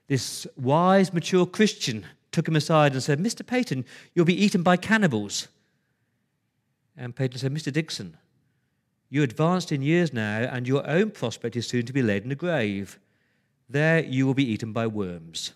this 0.07 0.47
wise, 0.57 1.13
mature 1.13 1.47
Christian 1.47 2.07
took 2.31 2.47
him 2.47 2.57
aside 2.57 2.93
and 2.93 3.03
said, 3.03 3.19
Mr. 3.19 3.47
Paton, 3.47 3.85
you'll 4.15 4.25
be 4.25 4.45
eaten 4.45 4.63
by 4.63 4.77
cannibals. 4.77 5.49
And 6.97 7.15
Paton 7.15 7.39
said, 7.39 7.53
Mr. 7.53 7.73
Dickson, 7.73 8.17
you're 9.09 9.25
advanced 9.25 9.73
in 9.73 9.83
years 9.83 10.13
now, 10.13 10.41
and 10.41 10.67
your 10.67 10.87
own 10.89 11.11
prospect 11.11 11.57
is 11.57 11.67
soon 11.67 11.87
to 11.87 11.93
be 11.93 12.03
laid 12.03 12.23
in 12.23 12.29
the 12.29 12.35
grave. 12.35 12.99
There 13.69 14.01
you 14.01 14.27
will 14.27 14.35
be 14.35 14.51
eaten 14.51 14.73
by 14.73 14.87
worms. 14.87 15.53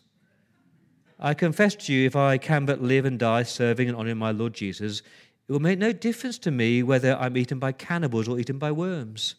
I 1.20 1.34
confess 1.34 1.74
to 1.74 1.92
you, 1.92 2.06
if 2.06 2.14
I 2.14 2.38
can 2.38 2.64
but 2.64 2.80
live 2.80 3.04
and 3.04 3.18
die 3.18 3.42
serving 3.42 3.88
and 3.88 3.96
honoring 3.96 4.18
my 4.18 4.30
Lord 4.30 4.54
Jesus, 4.54 5.02
it 5.48 5.52
will 5.52 5.60
make 5.60 5.78
no 5.78 5.92
difference 5.92 6.38
to 6.40 6.50
me 6.50 6.82
whether 6.82 7.16
I'm 7.16 7.36
eaten 7.36 7.58
by 7.58 7.72
cannibals 7.72 8.28
or 8.28 8.38
eaten 8.38 8.58
by 8.58 8.70
worms. 8.70 9.34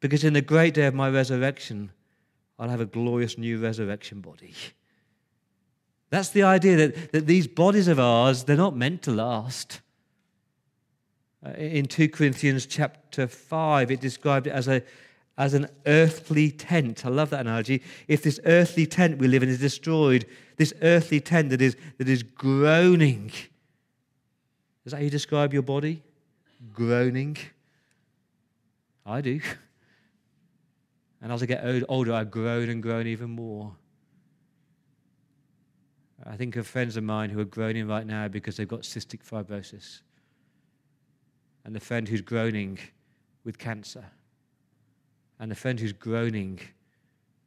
Because 0.00 0.24
in 0.24 0.34
the 0.34 0.42
great 0.42 0.74
day 0.74 0.86
of 0.86 0.94
my 0.94 1.08
resurrection, 1.08 1.90
I'll 2.58 2.68
have 2.68 2.82
a 2.82 2.86
glorious 2.86 3.38
new 3.38 3.58
resurrection 3.58 4.20
body. 4.20 4.52
That's 6.10 6.28
the 6.28 6.42
idea 6.42 6.76
that, 6.76 7.12
that 7.12 7.26
these 7.26 7.46
bodies 7.46 7.88
of 7.88 7.98
ours, 7.98 8.44
they're 8.44 8.56
not 8.56 8.76
meant 8.76 9.02
to 9.02 9.10
last. 9.10 9.80
Uh, 11.44 11.50
in 11.52 11.86
2 11.86 12.10
Corinthians 12.10 12.66
chapter 12.66 13.26
5, 13.26 13.90
it 13.90 14.00
described 14.00 14.46
it 14.46 14.50
as, 14.50 14.68
a, 14.68 14.82
as 15.38 15.54
an 15.54 15.66
earthly 15.86 16.50
tent. 16.50 17.06
I 17.06 17.08
love 17.08 17.30
that 17.30 17.40
analogy. 17.40 17.82
If 18.06 18.22
this 18.22 18.38
earthly 18.44 18.86
tent 18.86 19.18
we 19.18 19.28
live 19.28 19.42
in 19.42 19.48
is 19.48 19.60
destroyed, 19.60 20.26
this 20.56 20.74
earthly 20.82 21.20
tent 21.20 21.50
that 21.50 21.62
is, 21.62 21.76
that 21.98 22.08
is 22.08 22.22
groaning, 22.22 23.32
is 24.86 24.92
that 24.92 24.98
how 24.98 25.02
you 25.02 25.10
describe 25.10 25.52
your 25.52 25.62
body? 25.62 26.02
Groaning. 26.72 27.36
I 29.04 29.20
do. 29.20 29.40
And 31.22 31.32
as 31.32 31.42
I 31.42 31.46
get 31.46 31.64
older, 31.88 32.12
I 32.12 32.22
groan 32.22 32.68
and 32.68 32.80
groan 32.80 33.06
even 33.06 33.30
more. 33.30 33.74
I 36.24 36.36
think 36.36 36.54
of 36.54 36.66
friends 36.66 36.96
of 36.96 37.02
mine 37.02 37.30
who 37.30 37.40
are 37.40 37.44
groaning 37.46 37.88
right 37.88 38.06
now 38.06 38.28
because 38.28 38.56
they've 38.56 38.68
got 38.68 38.82
cystic 38.82 39.24
fibrosis. 39.24 40.02
And 41.64 41.74
the 41.74 41.80
friend 41.80 42.06
who's 42.06 42.20
groaning 42.20 42.78
with 43.44 43.58
cancer. 43.58 44.04
And 45.40 45.50
the 45.50 45.56
friend 45.56 45.80
who's 45.80 45.94
groaning 45.94 46.60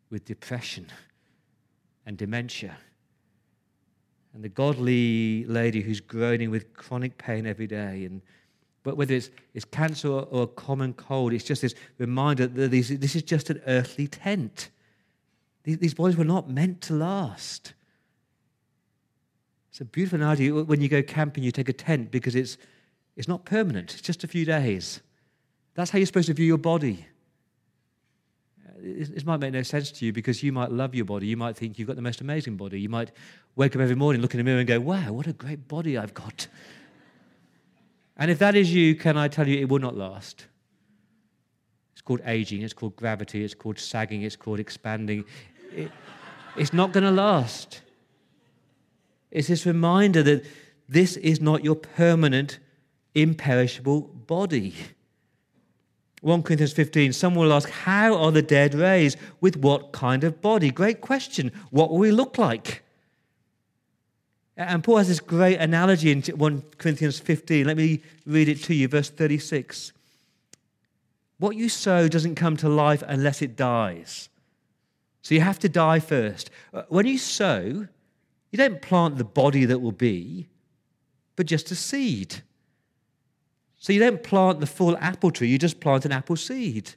with 0.09 0.25
depression 0.25 0.87
and 2.05 2.17
dementia 2.17 2.75
and 4.39 4.45
the 4.45 4.47
godly 4.47 5.43
lady 5.47 5.81
who's 5.81 5.99
groaning 5.99 6.49
with 6.49 6.73
chronic 6.73 7.17
pain 7.17 7.45
every 7.45 7.67
day. 7.67 8.05
And 8.05 8.21
But 8.83 8.95
whether 8.95 9.13
it's, 9.13 9.31
it's 9.53 9.65
cancer 9.65 10.07
or, 10.07 10.43
a 10.43 10.47
common 10.47 10.93
cold, 10.93 11.33
it's 11.33 11.43
just 11.43 11.61
this 11.61 11.75
reminder 11.97 12.47
that 12.47 12.71
these, 12.71 12.87
this 12.99 13.17
is 13.17 13.23
just 13.23 13.49
an 13.49 13.61
earthly 13.67 14.07
tent. 14.07 14.69
These, 15.63 15.79
these 15.79 15.93
bodies 15.93 16.15
were 16.15 16.23
not 16.23 16.49
meant 16.49 16.79
to 16.83 16.93
last. 16.93 17.73
It's 19.71 19.81
a 19.81 19.85
beautiful 19.85 20.21
analogy. 20.21 20.49
When 20.49 20.79
you 20.79 20.87
go 20.87 21.03
camping, 21.03 21.43
you 21.43 21.51
take 21.51 21.67
a 21.67 21.73
tent 21.73 22.09
because 22.09 22.33
it's, 22.33 22.57
it's 23.17 23.27
not 23.27 23.43
permanent, 23.43 23.91
it's 23.91 24.01
just 24.01 24.23
a 24.23 24.27
few 24.29 24.45
days. 24.45 25.01
That's 25.73 25.91
how 25.91 25.97
you're 25.99 26.05
supposed 26.05 26.27
to 26.27 26.33
view 26.33 26.45
your 26.45 26.57
body. 26.57 27.05
This 28.81 29.25
might 29.25 29.37
make 29.37 29.53
no 29.53 29.61
sense 29.61 29.91
to 29.91 30.05
you 30.05 30.13
because 30.13 30.41
you 30.41 30.51
might 30.51 30.71
love 30.71 30.95
your 30.95 31.05
body. 31.05 31.27
You 31.27 31.37
might 31.37 31.57
think 31.57 31.77
you've 31.77 31.87
got 31.87 31.95
the 31.95 32.01
most 32.01 32.21
amazing 32.21 32.55
body. 32.55 32.79
You 32.79 32.89
might 32.89 33.11
wake 33.55 33.75
up 33.75 33.81
every 33.81 33.95
morning, 33.95 34.21
look 34.21 34.33
in 34.33 34.37
the 34.37 34.43
mirror, 34.43 34.59
and 34.59 34.67
go, 34.67 34.79
wow, 34.79 35.11
what 35.11 35.27
a 35.27 35.33
great 35.33 35.67
body 35.67 35.97
I've 35.97 36.13
got. 36.13 36.47
And 38.17 38.29
if 38.31 38.39
that 38.39 38.55
is 38.55 38.73
you, 38.73 38.95
can 38.95 39.17
I 39.17 39.27
tell 39.27 39.47
you, 39.47 39.59
it 39.59 39.69
will 39.69 39.79
not 39.79 39.97
last. 39.97 40.45
It's 41.93 42.01
called 42.01 42.21
aging, 42.25 42.61
it's 42.61 42.73
called 42.73 42.95
gravity, 42.95 43.43
it's 43.43 43.53
called 43.53 43.79
sagging, 43.79 44.21
it's 44.21 44.35
called 44.35 44.59
expanding. 44.59 45.25
It, 45.73 45.91
it's 46.55 46.73
not 46.73 46.91
going 46.91 47.03
to 47.03 47.11
last. 47.11 47.81
It's 49.31 49.47
this 49.47 49.65
reminder 49.65 50.23
that 50.23 50.45
this 50.87 51.17
is 51.17 51.39
not 51.39 51.63
your 51.63 51.75
permanent, 51.75 52.59
imperishable 53.13 54.01
body. 54.01 54.73
1 56.21 56.43
Corinthians 56.43 56.73
15, 56.73 57.13
someone 57.13 57.47
will 57.47 57.53
ask, 57.53 57.69
How 57.69 58.15
are 58.15 58.31
the 58.31 58.41
dead 58.41 58.73
raised? 58.73 59.17
With 59.39 59.57
what 59.57 59.91
kind 59.91 60.23
of 60.23 60.41
body? 60.41 60.71
Great 60.71 61.01
question. 61.01 61.51
What 61.71 61.89
will 61.89 61.97
we 61.97 62.11
look 62.11 62.37
like? 62.37 62.83
And 64.57 64.83
Paul 64.83 64.97
has 64.97 65.07
this 65.07 65.21
great 65.21 65.57
analogy 65.57 66.11
in 66.11 66.21
1 66.21 66.63
Corinthians 66.77 67.19
15. 67.19 67.65
Let 67.65 67.77
me 67.77 68.01
read 68.25 68.49
it 68.49 68.61
to 68.63 68.73
you, 68.73 68.89
verse 68.89 69.09
36. 69.09 69.93
What 71.37 71.55
you 71.55 71.69
sow 71.69 72.09
doesn't 72.09 72.35
come 72.35 72.57
to 72.57 72.67
life 72.67 73.01
unless 73.07 73.41
it 73.41 73.55
dies. 73.55 74.27
So 75.21 75.33
you 75.35 75.41
have 75.41 75.59
to 75.59 75.69
die 75.69 75.99
first. 75.99 76.49
Uh, 76.73 76.83
when 76.89 77.05
you 77.05 77.17
sow, 77.17 77.87
you 78.51 78.57
don't 78.57 78.81
plant 78.81 79.17
the 79.17 79.23
body 79.23 79.63
that 79.63 79.79
will 79.79 79.93
be, 79.93 80.49
but 81.37 81.45
just 81.45 81.71
a 81.71 81.75
seed. 81.75 82.43
So 83.79 83.93
you 83.93 83.99
don't 83.99 84.21
plant 84.21 84.59
the 84.59 84.67
full 84.67 84.97
apple 84.97 85.31
tree, 85.31 85.47
you 85.47 85.57
just 85.57 85.79
plant 85.79 86.05
an 86.05 86.11
apple 86.11 86.35
seed. 86.35 86.91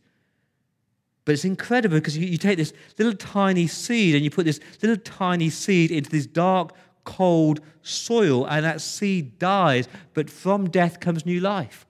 But 1.25 1.33
it's 1.33 1.45
incredible 1.45 1.99
because 1.99 2.19
you, 2.19 2.27
you, 2.27 2.37
take 2.37 2.59
this 2.59 2.73
little 2.99 3.15
tiny 3.15 3.69
seed 3.69 4.17
and 4.17 4.25
you 4.25 4.31
put 4.31 4.45
this 4.45 4.59
little 4.83 4.97
tiny 4.97 5.51
seed 5.51 5.93
into 5.93 6.11
this 6.11 6.27
dark, 6.27 6.73
cold 7.05 7.61
soil, 7.83 8.45
and 8.47 8.65
that 8.65 8.81
seed 8.81 9.39
dies, 9.39 9.89
but 10.15 10.29
from 10.29 10.69
death 10.69 10.99
comes 10.99 11.25
new 11.25 11.41
life. 11.41 11.87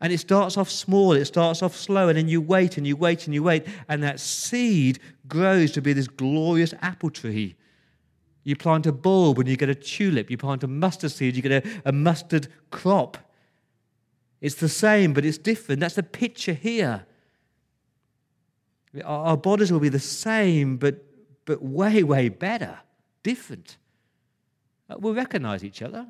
And 0.00 0.12
it 0.12 0.18
starts 0.18 0.56
off 0.56 0.70
small, 0.70 1.12
it 1.12 1.26
starts 1.26 1.62
off 1.62 1.76
slow, 1.76 2.08
and 2.08 2.16
then 2.16 2.28
you 2.28 2.40
wait 2.40 2.78
and 2.78 2.86
you 2.86 2.96
wait 2.96 3.26
and 3.26 3.34
you 3.34 3.42
wait, 3.42 3.66
and 3.88 4.02
that 4.02 4.20
seed 4.20 5.00
grows 5.26 5.72
to 5.72 5.82
be 5.82 5.92
this 5.92 6.08
glorious 6.08 6.72
apple 6.80 7.10
tree. 7.10 7.56
You 8.48 8.56
plant 8.56 8.86
a 8.86 8.92
bulb 8.92 9.38
and 9.40 9.46
you 9.46 9.58
get 9.58 9.68
a 9.68 9.74
tulip. 9.74 10.30
You 10.30 10.38
plant 10.38 10.64
a 10.64 10.66
mustard 10.66 11.10
seed, 11.10 11.36
you 11.36 11.42
get 11.42 11.66
a, 11.66 11.82
a 11.84 11.92
mustard 11.92 12.48
crop. 12.70 13.18
It's 14.40 14.54
the 14.54 14.70
same, 14.70 15.12
but 15.12 15.26
it's 15.26 15.36
different. 15.36 15.80
That's 15.80 15.96
the 15.96 16.02
picture 16.02 16.54
here. 16.54 17.04
Our 19.04 19.36
bodies 19.36 19.70
will 19.70 19.80
be 19.80 19.90
the 19.90 19.98
same, 19.98 20.78
but, 20.78 21.04
but 21.44 21.62
way, 21.62 22.02
way 22.02 22.30
better, 22.30 22.78
different. 23.22 23.76
Uh, 24.88 24.94
we'll 24.98 25.12
recognize 25.12 25.62
each 25.62 25.82
other. 25.82 26.06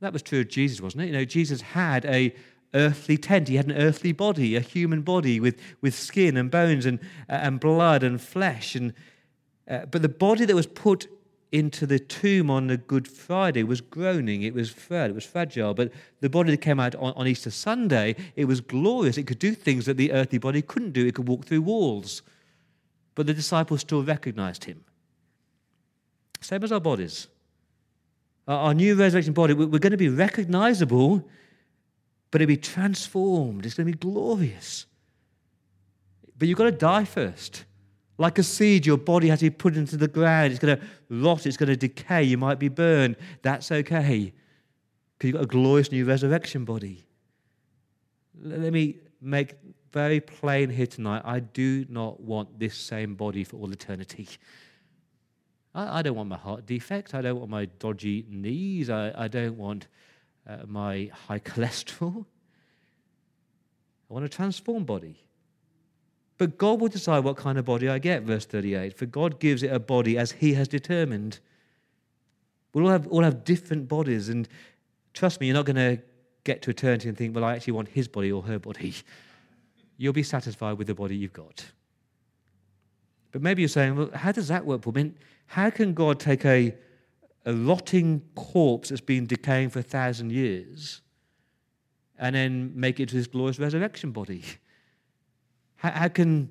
That 0.00 0.14
was 0.14 0.22
true 0.22 0.40
of 0.40 0.48
Jesus, 0.48 0.80
wasn't 0.80 1.02
it? 1.02 1.06
You 1.08 1.12
know, 1.12 1.26
Jesus 1.26 1.60
had 1.60 2.06
a 2.06 2.34
earthly 2.72 3.18
tent. 3.18 3.48
He 3.48 3.56
had 3.56 3.66
an 3.66 3.76
earthly 3.76 4.12
body, 4.12 4.56
a 4.56 4.60
human 4.60 5.02
body 5.02 5.40
with, 5.40 5.60
with 5.82 5.94
skin 5.94 6.38
and 6.38 6.50
bones 6.50 6.86
and, 6.86 7.00
and 7.28 7.60
blood 7.60 8.02
and 8.02 8.18
flesh. 8.18 8.74
And 8.74 8.94
uh, 9.68 9.86
but 9.86 10.02
the 10.02 10.08
body 10.08 10.44
that 10.44 10.54
was 10.54 10.66
put 10.66 11.08
into 11.52 11.86
the 11.86 11.98
tomb 11.98 12.50
on 12.50 12.66
the 12.66 12.76
Good 12.76 13.08
Friday 13.08 13.62
was 13.62 13.80
groaning, 13.80 14.42
it 14.42 14.54
was 14.54 14.70
frail, 14.70 15.10
it 15.10 15.14
was 15.14 15.24
fragile. 15.24 15.74
But 15.74 15.92
the 16.20 16.28
body 16.28 16.50
that 16.50 16.60
came 16.60 16.80
out 16.80 16.94
on, 16.96 17.12
on 17.14 17.26
Easter 17.26 17.50
Sunday, 17.50 18.16
it 18.34 18.44
was 18.46 18.60
glorious. 18.60 19.16
It 19.16 19.26
could 19.26 19.38
do 19.38 19.54
things 19.54 19.86
that 19.86 19.96
the 19.96 20.12
earthly 20.12 20.38
body 20.38 20.62
couldn't 20.62 20.92
do. 20.92 21.06
It 21.06 21.14
could 21.14 21.28
walk 21.28 21.44
through 21.44 21.62
walls. 21.62 22.22
But 23.14 23.26
the 23.26 23.34
disciples 23.34 23.80
still 23.80 24.02
recognized 24.02 24.64
him. 24.64 24.84
Same 26.40 26.62
as 26.62 26.72
our 26.72 26.80
bodies. 26.80 27.28
Our, 28.46 28.58
our 28.58 28.74
new 28.74 28.94
resurrection 28.94 29.32
body, 29.32 29.54
we're 29.54 29.78
going 29.78 29.90
to 29.92 29.96
be 29.96 30.08
recognizable, 30.08 31.26
but 32.30 32.42
it'll 32.42 32.48
be 32.48 32.56
transformed. 32.56 33.64
It's 33.64 33.74
going 33.74 33.90
to 33.90 33.96
be 33.96 33.98
glorious. 33.98 34.86
But 36.38 36.48
you've 36.48 36.58
got 36.58 36.64
to 36.64 36.72
die 36.72 37.04
first. 37.04 37.64
Like 38.18 38.38
a 38.38 38.42
seed, 38.42 38.86
your 38.86 38.96
body 38.96 39.28
has 39.28 39.40
to 39.40 39.46
be 39.46 39.50
put 39.50 39.76
into 39.76 39.96
the 39.96 40.08
ground. 40.08 40.52
It's 40.52 40.58
going 40.58 40.78
to 40.78 40.82
rot, 41.10 41.46
it's 41.46 41.56
going 41.56 41.68
to 41.68 41.76
decay. 41.76 42.22
You 42.22 42.38
might 42.38 42.58
be 42.58 42.68
burned. 42.68 43.16
That's 43.42 43.70
okay 43.70 44.32
because 45.16 45.28
you've 45.28 45.36
got 45.36 45.44
a 45.44 45.46
glorious 45.46 45.90
new 45.90 46.04
resurrection 46.04 46.64
body. 46.64 47.06
Let 48.40 48.72
me 48.72 48.98
make 49.20 49.54
very 49.92 50.20
plain 50.20 50.68
here 50.68 50.86
tonight 50.86 51.22
I 51.24 51.40
do 51.40 51.86
not 51.88 52.20
want 52.20 52.58
this 52.58 52.76
same 52.76 53.14
body 53.14 53.44
for 53.44 53.56
all 53.56 53.72
eternity. 53.72 54.28
I, 55.74 56.00
I 56.00 56.02
don't 56.02 56.16
want 56.16 56.28
my 56.28 56.36
heart 56.36 56.66
defect. 56.66 57.14
I 57.14 57.22
don't 57.22 57.38
want 57.38 57.50
my 57.50 57.64
dodgy 57.64 58.26
knees. 58.28 58.90
I, 58.90 59.12
I 59.16 59.28
don't 59.28 59.56
want 59.56 59.88
uh, 60.46 60.58
my 60.66 61.10
high 61.26 61.38
cholesterol. 61.50 62.26
I 64.10 64.14
want 64.14 64.24
a 64.26 64.28
transformed 64.28 64.86
body. 64.86 65.25
But 66.38 66.58
God 66.58 66.80
will 66.80 66.88
decide 66.88 67.24
what 67.24 67.36
kind 67.36 67.58
of 67.58 67.64
body 67.64 67.88
I 67.88 67.98
get, 67.98 68.22
verse 68.22 68.44
38. 68.44 68.96
For 68.96 69.06
God 69.06 69.40
gives 69.40 69.62
it 69.62 69.72
a 69.72 69.78
body 69.78 70.18
as 70.18 70.32
He 70.32 70.54
has 70.54 70.68
determined. 70.68 71.40
We'll 72.72 72.84
all 72.84 72.90
have, 72.90 73.06
all 73.08 73.22
have 73.22 73.44
different 73.44 73.88
bodies. 73.88 74.28
And 74.28 74.46
trust 75.14 75.40
me, 75.40 75.46
you're 75.46 75.54
not 75.54 75.64
going 75.64 75.76
to 75.76 76.02
get 76.44 76.62
to 76.62 76.70
eternity 76.70 77.08
and 77.08 77.16
think, 77.16 77.34
well, 77.34 77.44
I 77.44 77.54
actually 77.54 77.72
want 77.72 77.88
His 77.88 78.06
body 78.06 78.30
or 78.30 78.42
her 78.42 78.58
body. 78.58 78.94
You'll 79.96 80.12
be 80.12 80.22
satisfied 80.22 80.76
with 80.76 80.88
the 80.88 80.94
body 80.94 81.16
you've 81.16 81.32
got. 81.32 81.64
But 83.32 83.40
maybe 83.40 83.62
you're 83.62 83.68
saying, 83.70 83.96
well, 83.96 84.10
how 84.12 84.30
does 84.30 84.48
that 84.48 84.66
work, 84.66 84.82
Paul? 84.82 84.92
I 84.94 85.02
mean, 85.02 85.18
how 85.46 85.70
can 85.70 85.94
God 85.94 86.20
take 86.20 86.44
a, 86.44 86.74
a 87.46 87.54
rotting 87.54 88.20
corpse 88.34 88.90
that's 88.90 89.00
been 89.00 89.24
decaying 89.24 89.70
for 89.70 89.78
a 89.78 89.82
thousand 89.82 90.32
years 90.32 91.00
and 92.18 92.34
then 92.34 92.72
make 92.74 93.00
it 93.00 93.08
to 93.08 93.14
this 93.14 93.26
glorious 93.26 93.58
resurrection 93.58 94.10
body? 94.10 94.44
How, 95.76 95.90
how 95.90 96.08
can 96.08 96.50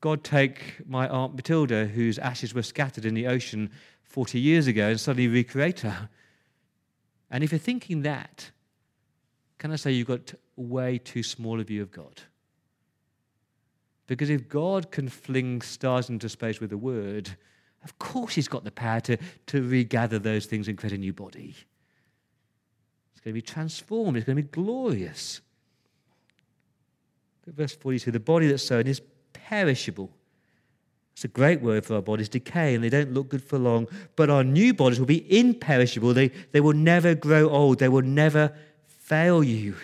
God 0.00 0.24
take 0.24 0.86
my 0.86 1.08
Aunt 1.08 1.34
Matilda, 1.34 1.86
whose 1.86 2.18
ashes 2.18 2.54
were 2.54 2.62
scattered 2.62 3.04
in 3.04 3.14
the 3.14 3.26
ocean 3.26 3.70
40 4.04 4.40
years 4.40 4.66
ago, 4.66 4.88
and 4.88 5.00
suddenly 5.00 5.28
recreate 5.28 5.80
her? 5.80 6.08
And 7.30 7.44
if 7.44 7.52
you're 7.52 7.58
thinking 7.58 8.02
that, 8.02 8.50
can 9.58 9.72
I 9.72 9.76
say 9.76 9.92
you've 9.92 10.08
got 10.08 10.34
way 10.56 10.98
too 10.98 11.22
small 11.22 11.60
a 11.60 11.64
view 11.64 11.82
of 11.82 11.90
God? 11.90 12.22
Because 14.06 14.30
if 14.30 14.48
God 14.48 14.90
can 14.90 15.08
fling 15.08 15.62
stars 15.62 16.08
into 16.08 16.28
space 16.28 16.60
with 16.60 16.72
a 16.72 16.76
word, 16.76 17.30
of 17.84 17.96
course 17.98 18.34
He's 18.34 18.48
got 18.48 18.64
the 18.64 18.72
power 18.72 19.00
to, 19.00 19.16
to 19.46 19.62
regather 19.62 20.18
those 20.18 20.46
things 20.46 20.66
and 20.66 20.76
create 20.76 20.94
a 20.94 20.98
new 20.98 21.12
body. 21.12 21.54
It's 23.12 23.20
going 23.20 23.32
to 23.32 23.40
be 23.40 23.42
transformed, 23.42 24.16
it's 24.16 24.26
going 24.26 24.36
to 24.36 24.42
be 24.42 24.48
glorious 24.48 25.40
verse 27.46 27.74
42 27.74 28.10
the 28.10 28.20
body 28.20 28.46
that's 28.48 28.62
sown 28.62 28.86
is 28.86 29.00
perishable. 29.32 30.10
It's 31.12 31.24
a 31.24 31.28
great 31.28 31.60
word 31.60 31.84
for 31.84 31.96
our 31.96 32.02
bodies, 32.02 32.28
decay, 32.30 32.74
and 32.74 32.82
they 32.82 32.88
don't 32.88 33.12
look 33.12 33.28
good 33.28 33.42
for 33.42 33.58
long. 33.58 33.88
But 34.16 34.30
our 34.30 34.42
new 34.42 34.72
bodies 34.72 34.98
will 34.98 35.06
be 35.06 35.38
imperishable. 35.38 36.14
They, 36.14 36.28
they 36.52 36.60
will 36.60 36.72
never 36.72 37.14
grow 37.14 37.50
old. 37.50 37.78
They 37.78 37.88
will 37.88 38.02
never 38.02 38.54
fail 38.86 39.44
you. 39.44 39.74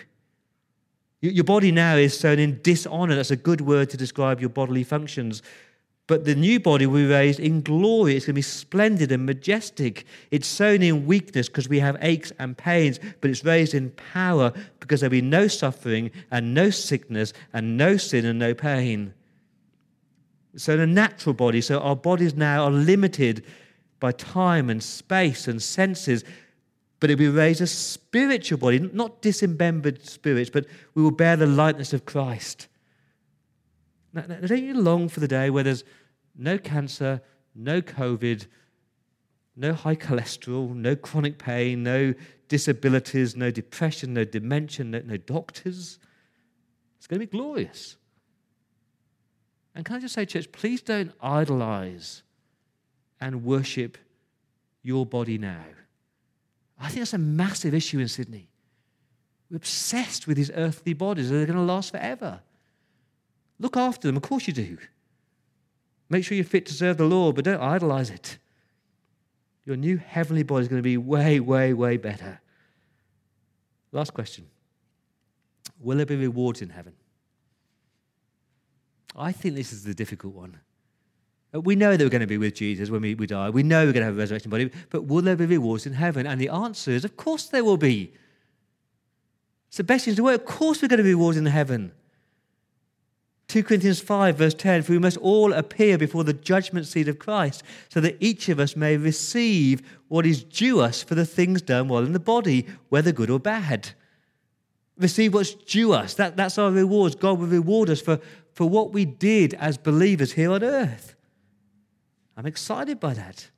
Your 1.21 1.43
body 1.43 1.71
now 1.71 1.95
is 1.95 2.17
sown 2.17 2.39
in 2.39 2.59
dishonor. 2.63 3.15
That's 3.15 3.29
a 3.31 3.35
good 3.35 3.61
word 3.61 3.89
to 3.91 3.97
describe 3.97 4.39
your 4.39 4.49
bodily 4.49 4.83
functions. 4.83 5.41
But 6.07 6.23
the 6.23 6.35
new 6.35 6.59
body 6.61 6.85
will 6.85 7.01
be 7.01 7.05
raised 7.05 7.39
in 7.39 7.61
glory. 7.61 8.15
It's 8.15 8.25
going 8.25 8.33
to 8.33 8.37
be 8.37 8.41
splendid 8.41 9.11
and 9.11 9.25
majestic. 9.25 10.05
It's 10.31 10.47
sown 10.47 10.81
in 10.81 11.05
weakness 11.05 11.49
because 11.49 11.67
we 11.67 11.79
have 11.79 11.97
aches 12.01 12.31
and 12.39 12.57
pains, 12.57 12.99
but 13.19 13.29
it's 13.29 13.43
raised 13.43 13.73
in 13.73 13.91
power 14.13 14.53
because 14.79 15.01
there'll 15.01 15.11
be 15.11 15.21
no 15.21 15.49
suffering 15.49 16.11
and 16.31 16.53
no 16.53 16.69
sickness 16.69 17.33
and 17.51 17.77
no 17.77 17.97
sin 17.97 18.25
and 18.25 18.39
no 18.39 18.53
pain. 18.53 19.13
So, 20.55 20.77
the 20.77 20.87
natural 20.87 21.33
body, 21.33 21.61
so 21.61 21.79
our 21.79 21.95
bodies 21.95 22.33
now 22.33 22.63
are 22.63 22.71
limited 22.71 23.45
by 23.99 24.13
time 24.13 24.69
and 24.69 24.81
space 24.81 25.47
and 25.47 25.61
senses, 25.61 26.23
but 26.99 27.09
it'll 27.09 27.19
be 27.19 27.27
raised 27.27 27.61
a 27.61 27.67
spiritual 27.67 28.57
body, 28.57 28.79
not 28.79 29.21
disembembered 29.21 30.05
spirits, 30.07 30.49
but 30.49 30.65
we 30.95 31.03
will 31.03 31.11
bear 31.11 31.35
the 31.35 31.45
likeness 31.45 31.93
of 31.93 32.05
Christ. 32.05 32.67
Now, 34.13 34.21
don't 34.21 34.63
you 34.63 34.73
long 34.73 35.09
for 35.09 35.19
the 35.19 35.27
day 35.27 35.49
where 35.49 35.63
there's 35.63 35.83
no 36.35 36.57
cancer, 36.57 37.21
no 37.53 37.81
COVID, 37.81 38.47
no 39.55 39.73
high 39.73 39.95
cholesterol, 39.95 40.73
no 40.75 40.95
chronic 40.95 41.37
pain, 41.37 41.83
no 41.83 42.13
disabilities, 42.47 43.35
no 43.35 43.51
depression, 43.51 44.13
no 44.13 44.23
dementia, 44.23 44.85
no, 44.85 45.01
no 45.03 45.17
doctors. 45.17 45.99
It's 46.97 47.07
going 47.07 47.19
to 47.19 47.27
be 47.27 47.37
glorious. 47.37 47.97
And 49.75 49.85
can 49.85 49.95
I 49.95 49.99
just 49.99 50.15
say, 50.15 50.25
church, 50.25 50.51
please 50.51 50.81
don't 50.81 51.11
idolize 51.21 52.23
and 53.19 53.43
worship 53.43 53.97
your 54.81 55.05
body 55.05 55.37
now. 55.37 55.65
I 56.79 56.87
think 56.87 56.99
that's 56.99 57.13
a 57.13 57.17
massive 57.17 57.73
issue 57.73 57.99
in 57.99 58.07
Sydney. 58.07 58.49
We're 59.49 59.57
obsessed 59.57 60.27
with 60.27 60.37
these 60.37 60.51
earthly 60.51 60.93
bodies. 60.93 61.29
They're 61.29 61.45
going 61.45 61.57
to 61.57 61.63
last 61.63 61.91
forever. 61.91 62.41
Look 63.59 63.77
after 63.77 64.07
them. 64.07 64.17
Of 64.17 64.23
course 64.23 64.47
you 64.47 64.53
do. 64.53 64.77
Make 66.09 66.23
sure 66.23 66.35
you're 66.35 66.45
fit 66.45 66.65
to 66.67 66.73
serve 66.73 66.97
the 66.97 67.05
Lord, 67.05 67.35
but 67.35 67.45
don't 67.45 67.61
idolize 67.61 68.09
it. 68.09 68.37
Your 69.65 69.75
new 69.75 69.97
heavenly 69.97 70.43
body 70.43 70.61
is 70.61 70.67
going 70.67 70.79
to 70.79 70.83
be 70.83 70.97
way, 70.97 71.39
way, 71.39 71.73
way 71.73 71.97
better. 71.97 72.39
Last 73.91 74.13
question 74.13 74.45
Will 75.79 75.97
there 75.97 76.05
be 76.05 76.15
rewards 76.15 76.61
in 76.61 76.69
heaven? 76.69 76.93
I 79.15 79.31
think 79.31 79.55
this 79.55 79.73
is 79.73 79.83
the 79.83 79.93
difficult 79.93 80.33
one. 80.35 80.59
Uh, 81.53 81.61
we 81.61 81.75
know 81.75 81.95
that 81.95 82.03
we're 82.03 82.09
going 82.09 82.21
to 82.21 82.27
be 82.27 82.37
with 82.37 82.55
Jesus 82.55 82.89
when 82.89 83.01
we, 83.01 83.15
we 83.15 83.25
die. 83.25 83.49
We 83.49 83.63
know 83.63 83.85
we're 83.85 83.93
going 83.93 84.01
to 84.01 84.05
have 84.05 84.15
a 84.15 84.19
resurrection 84.19 84.51
body, 84.51 84.71
but 84.89 85.05
will 85.05 85.21
there 85.21 85.35
be 85.35 85.45
rewards 85.45 85.85
in 85.85 85.93
heaven? 85.93 86.27
And 86.27 86.39
the 86.39 86.49
answer 86.49 86.91
is, 86.91 87.03
of 87.03 87.17
course 87.17 87.47
there 87.47 87.63
will 87.63 87.77
be. 87.77 88.13
It's 89.69 89.77
the 89.77 89.83
best 89.83 90.05
thing 90.05 90.15
to 90.15 90.23
work. 90.23 90.41
Of 90.41 90.45
course 90.45 90.81
we're 90.81 90.87
going 90.87 90.97
to 90.97 91.03
be 91.03 91.13
rewards 91.13 91.37
in 91.37 91.45
heaven. 91.45 91.91
2 93.47 93.63
Corinthians 93.63 94.01
5, 94.01 94.37
verse 94.37 94.53
10 94.53 94.83
For 94.83 94.91
we 94.91 94.99
must 94.99 95.17
all 95.17 95.53
appear 95.53 95.97
before 95.97 96.23
the 96.23 96.33
judgment 96.33 96.85
seat 96.85 97.07
of 97.07 97.19
Christ, 97.19 97.63
so 97.89 98.01
that 98.01 98.17
each 98.19 98.49
of 98.49 98.59
us 98.59 98.75
may 98.75 98.97
receive 98.97 99.81
what 100.09 100.25
is 100.25 100.43
due 100.43 100.81
us 100.81 101.01
for 101.01 101.15
the 101.15 101.25
things 101.25 101.61
done 101.61 101.87
while 101.87 102.03
in 102.03 102.13
the 102.13 102.19
body, 102.19 102.67
whether 102.89 103.11
good 103.11 103.29
or 103.29 103.39
bad. 103.39 103.91
Receive 104.97 105.33
what's 105.33 105.53
due 105.53 105.93
us. 105.93 106.13
That, 106.15 106.35
that's 106.35 106.57
our 106.57 106.71
rewards. 106.71 107.15
God 107.15 107.39
will 107.39 107.47
reward 107.47 107.89
us 107.89 108.01
for, 108.01 108.19
for 108.53 108.67
what 108.67 108.91
we 108.91 109.05
did 109.05 109.53
as 109.53 109.77
believers 109.77 110.33
here 110.33 110.51
on 110.51 110.63
earth. 110.63 111.15
I'm 112.35 112.45
excited 112.45 112.99
by 112.99 113.13
that. 113.13 113.49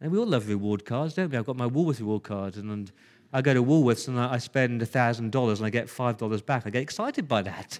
And 0.00 0.10
we 0.10 0.18
all 0.18 0.26
love 0.26 0.48
reward 0.48 0.84
cards, 0.84 1.14
don't 1.14 1.30
we? 1.30 1.36
I've 1.36 1.46
got 1.46 1.56
my 1.56 1.68
Woolworths 1.68 2.00
reward 2.00 2.22
cards, 2.22 2.56
and, 2.56 2.70
and 2.70 2.90
I 3.32 3.42
go 3.42 3.54
to 3.54 3.62
Woolworths 3.62 4.08
and 4.08 4.18
I, 4.18 4.34
I 4.34 4.38
spend 4.38 4.80
$1,000 4.80 5.56
and 5.56 5.66
I 5.66 5.70
get 5.70 5.86
$5 5.86 6.46
back. 6.46 6.66
I 6.66 6.70
get 6.70 6.82
excited 6.82 7.28
by 7.28 7.42
that. 7.42 7.78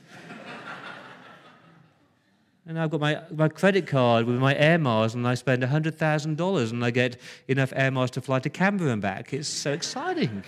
And 2.66 2.78
I've 2.78 2.90
got 2.90 3.00
my, 3.00 3.20
my 3.30 3.48
credit 3.48 3.86
card 3.86 4.26
with 4.26 4.36
my 4.36 4.54
air 4.54 4.78
miles, 4.78 5.14
and 5.14 5.26
I 5.26 5.34
spend 5.34 5.62
$100,000 5.62 6.70
and 6.70 6.84
I 6.84 6.90
get 6.90 7.20
enough 7.48 7.72
air 7.74 7.90
miles 7.90 8.10
to 8.12 8.20
fly 8.20 8.38
to 8.40 8.50
Canberra 8.50 8.92
and 8.92 9.02
back. 9.02 9.32
It's 9.32 9.48
so 9.48 9.72
exciting. 9.72 10.44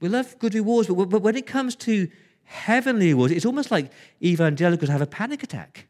we 0.00 0.08
love 0.08 0.38
good 0.38 0.54
rewards, 0.54 0.88
but, 0.88 1.06
but 1.06 1.22
when 1.22 1.36
it 1.36 1.46
comes 1.46 1.74
to 1.76 2.08
heavenly 2.44 3.08
rewards, 3.08 3.32
it's 3.32 3.46
almost 3.46 3.70
like 3.70 3.90
evangelicals 4.22 4.90
have 4.90 5.02
a 5.02 5.06
panic 5.06 5.42
attack. 5.42 5.88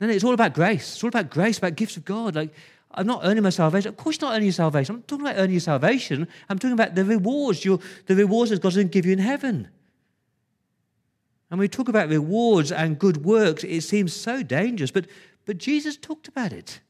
No, 0.00 0.08
no, 0.08 0.14
it's 0.14 0.24
all 0.24 0.34
about 0.34 0.54
grace. 0.54 0.94
It's 0.94 1.04
all 1.04 1.08
about 1.08 1.30
grace, 1.30 1.58
about 1.58 1.76
gifts 1.76 1.96
of 1.96 2.04
God. 2.04 2.34
Like, 2.34 2.52
I'm 2.90 3.06
not 3.06 3.20
earning 3.24 3.42
my 3.42 3.50
salvation. 3.50 3.88
Of 3.88 3.96
course, 3.96 4.20
not 4.20 4.32
earning 4.32 4.46
your 4.46 4.52
salvation. 4.52 4.96
I'm 4.96 5.02
talking 5.02 5.24
about 5.24 5.36
earning 5.38 5.52
your 5.52 5.60
salvation. 5.60 6.26
I'm 6.48 6.58
talking 6.58 6.72
about 6.72 6.94
the 6.94 7.04
rewards, 7.04 7.64
your, 7.64 7.78
the 8.06 8.16
rewards 8.16 8.50
that 8.50 8.60
God's 8.60 8.76
going 8.76 8.88
to 8.88 8.92
give 8.92 9.06
you 9.06 9.12
in 9.12 9.18
heaven. 9.18 9.68
And 11.52 11.58
we 11.58 11.68
talk 11.68 11.90
about 11.90 12.08
rewards 12.08 12.72
and 12.72 12.98
good 12.98 13.26
works, 13.26 13.62
it 13.62 13.82
seems 13.82 14.14
so 14.14 14.42
dangerous, 14.42 14.90
but, 14.90 15.06
but 15.44 15.58
Jesus 15.58 15.98
talked 15.98 16.26
about 16.26 16.50
it. 16.50 16.80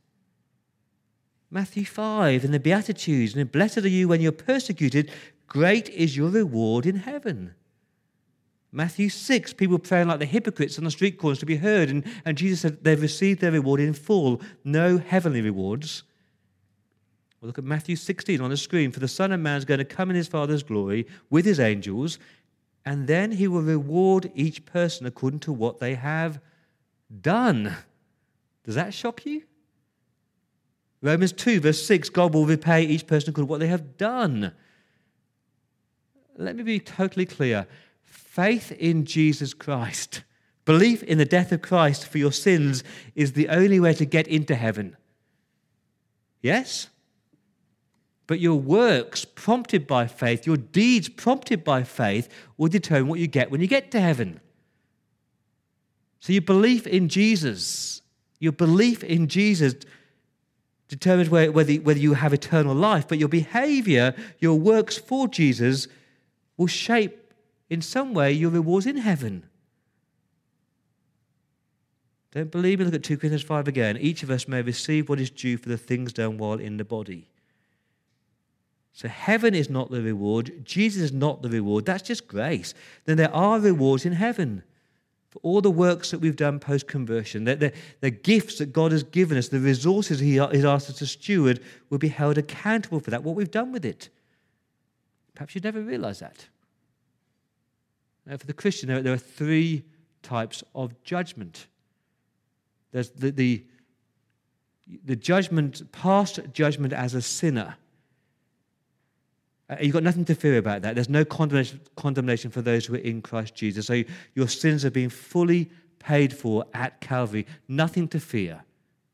Matthew 1.50 1.84
5 1.84 2.44
in 2.44 2.52
the 2.52 2.60
Beatitudes, 2.60 3.34
and 3.34 3.50
blessed 3.50 3.78
are 3.78 3.88
you 3.88 4.06
when 4.06 4.20
you're 4.20 4.30
persecuted, 4.30 5.10
great 5.48 5.88
is 5.88 6.16
your 6.16 6.28
reward 6.28 6.86
in 6.86 6.94
heaven. 6.94 7.54
Matthew 8.70 9.08
6, 9.08 9.52
people 9.54 9.80
praying 9.80 10.06
like 10.06 10.20
the 10.20 10.26
hypocrites 10.26 10.78
on 10.78 10.84
the 10.84 10.92
street 10.92 11.18
corners 11.18 11.40
to 11.40 11.46
be 11.46 11.56
heard, 11.56 11.90
and, 11.90 12.04
and 12.24 12.38
Jesus 12.38 12.60
said 12.60 12.84
they've 12.84 13.02
received 13.02 13.40
their 13.40 13.50
reward 13.50 13.80
in 13.80 13.92
full, 13.92 14.40
no 14.62 14.96
heavenly 14.96 15.40
rewards. 15.40 16.04
Well, 17.40 17.48
look 17.48 17.58
at 17.58 17.64
Matthew 17.64 17.96
16 17.96 18.40
on 18.40 18.50
the 18.50 18.56
screen. 18.56 18.92
For 18.92 19.00
the 19.00 19.08
Son 19.08 19.32
of 19.32 19.40
Man 19.40 19.58
is 19.58 19.64
going 19.64 19.78
to 19.78 19.84
come 19.84 20.08
in 20.08 20.14
his 20.14 20.28
Father's 20.28 20.62
glory 20.62 21.08
with 21.28 21.44
his 21.44 21.58
angels, 21.58 22.20
and 22.84 23.06
then 23.06 23.32
he 23.32 23.46
will 23.46 23.62
reward 23.62 24.30
each 24.34 24.64
person 24.64 25.06
according 25.06 25.40
to 25.40 25.52
what 25.52 25.78
they 25.78 25.94
have 25.94 26.40
done. 27.20 27.76
Does 28.64 28.74
that 28.74 28.94
shock 28.94 29.24
you? 29.24 29.42
Romans 31.00 31.32
2, 31.32 31.60
verse 31.60 31.84
6 31.84 32.10
God 32.10 32.32
will 32.32 32.46
repay 32.46 32.84
each 32.84 33.06
person 33.06 33.30
according 33.30 33.48
to 33.48 33.50
what 33.50 33.60
they 33.60 33.66
have 33.66 33.96
done. 33.96 34.52
Let 36.36 36.56
me 36.56 36.62
be 36.62 36.80
totally 36.80 37.26
clear 37.26 37.66
faith 38.02 38.72
in 38.72 39.04
Jesus 39.04 39.52
Christ, 39.52 40.22
belief 40.64 41.02
in 41.02 41.18
the 41.18 41.24
death 41.24 41.52
of 41.52 41.60
Christ 41.62 42.06
for 42.06 42.18
your 42.18 42.32
sins, 42.32 42.82
is 43.14 43.32
the 43.32 43.48
only 43.48 43.78
way 43.78 43.94
to 43.94 44.04
get 44.04 44.26
into 44.26 44.54
heaven. 44.54 44.96
Yes? 46.40 46.88
But 48.32 48.40
your 48.40 48.58
works, 48.58 49.26
prompted 49.26 49.86
by 49.86 50.06
faith, 50.06 50.46
your 50.46 50.56
deeds, 50.56 51.10
prompted 51.10 51.62
by 51.62 51.82
faith, 51.82 52.30
will 52.56 52.68
determine 52.68 53.08
what 53.08 53.18
you 53.18 53.26
get 53.26 53.50
when 53.50 53.60
you 53.60 53.66
get 53.66 53.90
to 53.90 54.00
heaven. 54.00 54.40
So 56.20 56.32
your 56.32 56.40
belief 56.40 56.86
in 56.86 57.10
Jesus, 57.10 58.00
your 58.38 58.52
belief 58.52 59.04
in 59.04 59.28
Jesus 59.28 59.74
determines 60.88 61.28
whether, 61.28 61.52
whether 61.52 62.00
you 62.00 62.14
have 62.14 62.32
eternal 62.32 62.74
life, 62.74 63.06
but 63.06 63.18
your 63.18 63.28
behavior, 63.28 64.14
your 64.38 64.58
works 64.58 64.96
for 64.96 65.28
Jesus, 65.28 65.86
will 66.56 66.68
shape 66.68 67.34
in 67.68 67.82
some 67.82 68.14
way 68.14 68.32
your 68.32 68.48
rewards 68.48 68.86
in 68.86 68.96
heaven. 68.96 69.46
Don't 72.30 72.50
believe 72.50 72.78
me? 72.78 72.86
Look 72.86 72.94
at 72.94 73.02
2 73.02 73.18
Corinthians 73.18 73.42
5 73.42 73.68
again. 73.68 73.98
Each 73.98 74.22
of 74.22 74.30
us 74.30 74.48
may 74.48 74.62
receive 74.62 75.10
what 75.10 75.20
is 75.20 75.28
due 75.28 75.58
for 75.58 75.68
the 75.68 75.76
things 75.76 76.14
done 76.14 76.38
while 76.38 76.58
in 76.58 76.78
the 76.78 76.84
body. 76.86 77.28
So 78.92 79.08
heaven 79.08 79.54
is 79.54 79.70
not 79.70 79.90
the 79.90 80.02
reward, 80.02 80.64
Jesus 80.64 81.02
is 81.02 81.12
not 81.12 81.42
the 81.42 81.48
reward, 81.48 81.86
that's 81.86 82.02
just 82.02 82.28
grace. 82.28 82.74
Then 83.04 83.16
there 83.16 83.34
are 83.34 83.58
rewards 83.58 84.04
in 84.04 84.12
heaven 84.12 84.62
for 85.30 85.38
all 85.38 85.62
the 85.62 85.70
works 85.70 86.10
that 86.10 86.18
we've 86.18 86.36
done 86.36 86.58
post 86.58 86.86
conversion, 86.86 87.44
the, 87.44 87.56
the, 87.56 87.72
the, 88.02 88.10
gifts 88.10 88.58
that 88.58 88.70
God 88.70 88.92
has 88.92 89.02
given 89.02 89.38
us, 89.38 89.48
the 89.48 89.60
resources 89.60 90.20
He 90.20 90.36
has 90.36 90.64
asked 90.64 90.90
us 90.90 90.98
to 90.98 91.06
steward, 91.06 91.60
will 91.88 91.96
be 91.96 92.08
held 92.08 92.36
accountable 92.36 93.00
for 93.00 93.10
that, 93.10 93.22
what 93.22 93.34
we've 93.34 93.50
done 93.50 93.72
with 93.72 93.86
it. 93.86 94.10
Perhaps 95.34 95.54
you'd 95.54 95.64
never 95.64 95.80
realize 95.80 96.18
that. 96.18 96.48
Now, 98.26 98.36
for 98.36 98.46
the 98.46 98.52
Christian, 98.52 98.90
there, 98.90 99.00
there 99.00 99.14
are 99.14 99.18
three 99.18 99.84
types 100.22 100.62
of 100.74 101.02
judgment 101.02 101.66
there's 102.92 103.10
the, 103.10 103.30
the, 103.30 103.64
the 105.04 105.16
judgment, 105.16 105.90
past 105.92 106.38
judgment 106.52 106.92
as 106.92 107.14
a 107.14 107.22
sinner 107.22 107.76
uh, 109.72 109.76
you've 109.80 109.92
got 109.92 110.02
nothing 110.02 110.24
to 110.26 110.34
fear 110.34 110.58
about 110.58 110.82
that. 110.82 110.94
There's 110.94 111.08
no 111.08 111.24
condemnation, 111.24 111.80
condemnation 111.96 112.50
for 112.50 112.62
those 112.62 112.86
who 112.86 112.94
are 112.94 112.98
in 112.98 113.22
Christ 113.22 113.54
Jesus. 113.54 113.86
So 113.86 114.02
your 114.34 114.48
sins 114.48 114.82
have 114.82 114.92
been 114.92 115.10
fully 115.10 115.70
paid 115.98 116.32
for 116.32 116.66
at 116.74 117.00
Calvary. 117.00 117.46
Nothing 117.68 118.08
to 118.08 118.20
fear. 118.20 118.64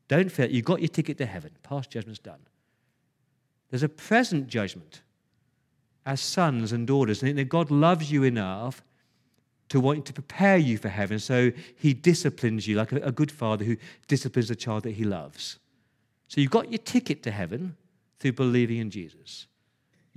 Don't 0.07 0.31
fear. 0.31 0.47
You've 0.47 0.65
got 0.65 0.81
your 0.81 0.89
ticket 0.89 1.17
to 1.19 1.25
heaven. 1.25 1.51
Past 1.63 1.91
judgment's 1.91 2.19
done. 2.19 2.39
There's 3.69 3.83
a 3.83 3.89
present 3.89 4.47
judgment 4.47 5.01
as 6.05 6.19
sons 6.19 6.71
and 6.71 6.87
daughters. 6.87 7.21
And 7.21 7.47
God 7.47 7.69
loves 7.69 8.11
you 8.11 8.23
enough 8.23 8.81
to 9.69 9.79
want 9.79 10.05
to 10.07 10.13
prepare 10.13 10.57
you 10.57 10.77
for 10.77 10.89
heaven. 10.89 11.19
So 11.19 11.51
he 11.75 11.93
disciplines 11.93 12.67
you 12.67 12.75
like 12.75 12.91
a 12.91 13.11
good 13.11 13.31
father 13.31 13.63
who 13.63 13.77
disciplines 14.07 14.47
the 14.47 14.55
child 14.55 14.83
that 14.83 14.91
he 14.91 15.03
loves. 15.03 15.59
So 16.27 16.41
you've 16.41 16.51
got 16.51 16.71
your 16.71 16.79
ticket 16.79 17.21
to 17.23 17.31
heaven 17.31 17.77
through 18.19 18.33
believing 18.33 18.77
in 18.77 18.89
Jesus. 18.89 19.45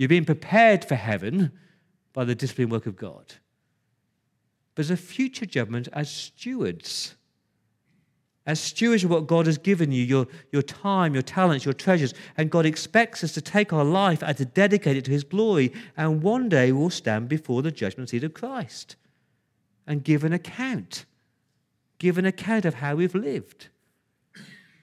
You're 0.02 0.08
being 0.08 0.24
prepared 0.24 0.84
for 0.84 0.96
heaven 0.96 1.52
by 2.12 2.24
the 2.24 2.34
discipline 2.34 2.70
work 2.70 2.86
of 2.86 2.96
God. 2.96 3.34
But 4.74 4.88
there's 4.88 4.90
a 4.90 4.96
future 4.96 5.46
judgment 5.46 5.86
as 5.92 6.10
stewards. 6.10 7.14
As 8.44 8.58
stewards 8.58 9.04
of 9.04 9.10
what 9.10 9.28
God 9.28 9.46
has 9.46 9.58
given 9.58 9.92
you, 9.92 10.02
your, 10.02 10.26
your 10.50 10.62
time, 10.62 11.14
your 11.14 11.22
talents, 11.22 11.64
your 11.64 11.72
treasures. 11.72 12.14
And 12.36 12.50
God 12.50 12.66
expects 12.66 13.22
us 13.22 13.30
to 13.34 13.40
take 13.40 13.72
our 13.72 13.84
life 13.84 14.24
and 14.24 14.36
to 14.38 14.44
dedicate 14.44 14.96
it 14.96 15.04
to 15.04 15.12
His 15.12 15.22
glory. 15.22 15.72
And 15.96 16.20
one 16.20 16.48
day 16.48 16.72
we'll 16.72 16.90
stand 16.90 17.28
before 17.28 17.62
the 17.62 17.70
judgment 17.70 18.10
seat 18.10 18.24
of 18.24 18.34
Christ 18.34 18.96
and 19.86 20.02
give 20.02 20.24
an 20.24 20.32
account. 20.32 21.04
Give 21.98 22.18
an 22.18 22.26
account 22.26 22.64
of 22.64 22.74
how 22.74 22.96
we've 22.96 23.14
lived. 23.14 23.68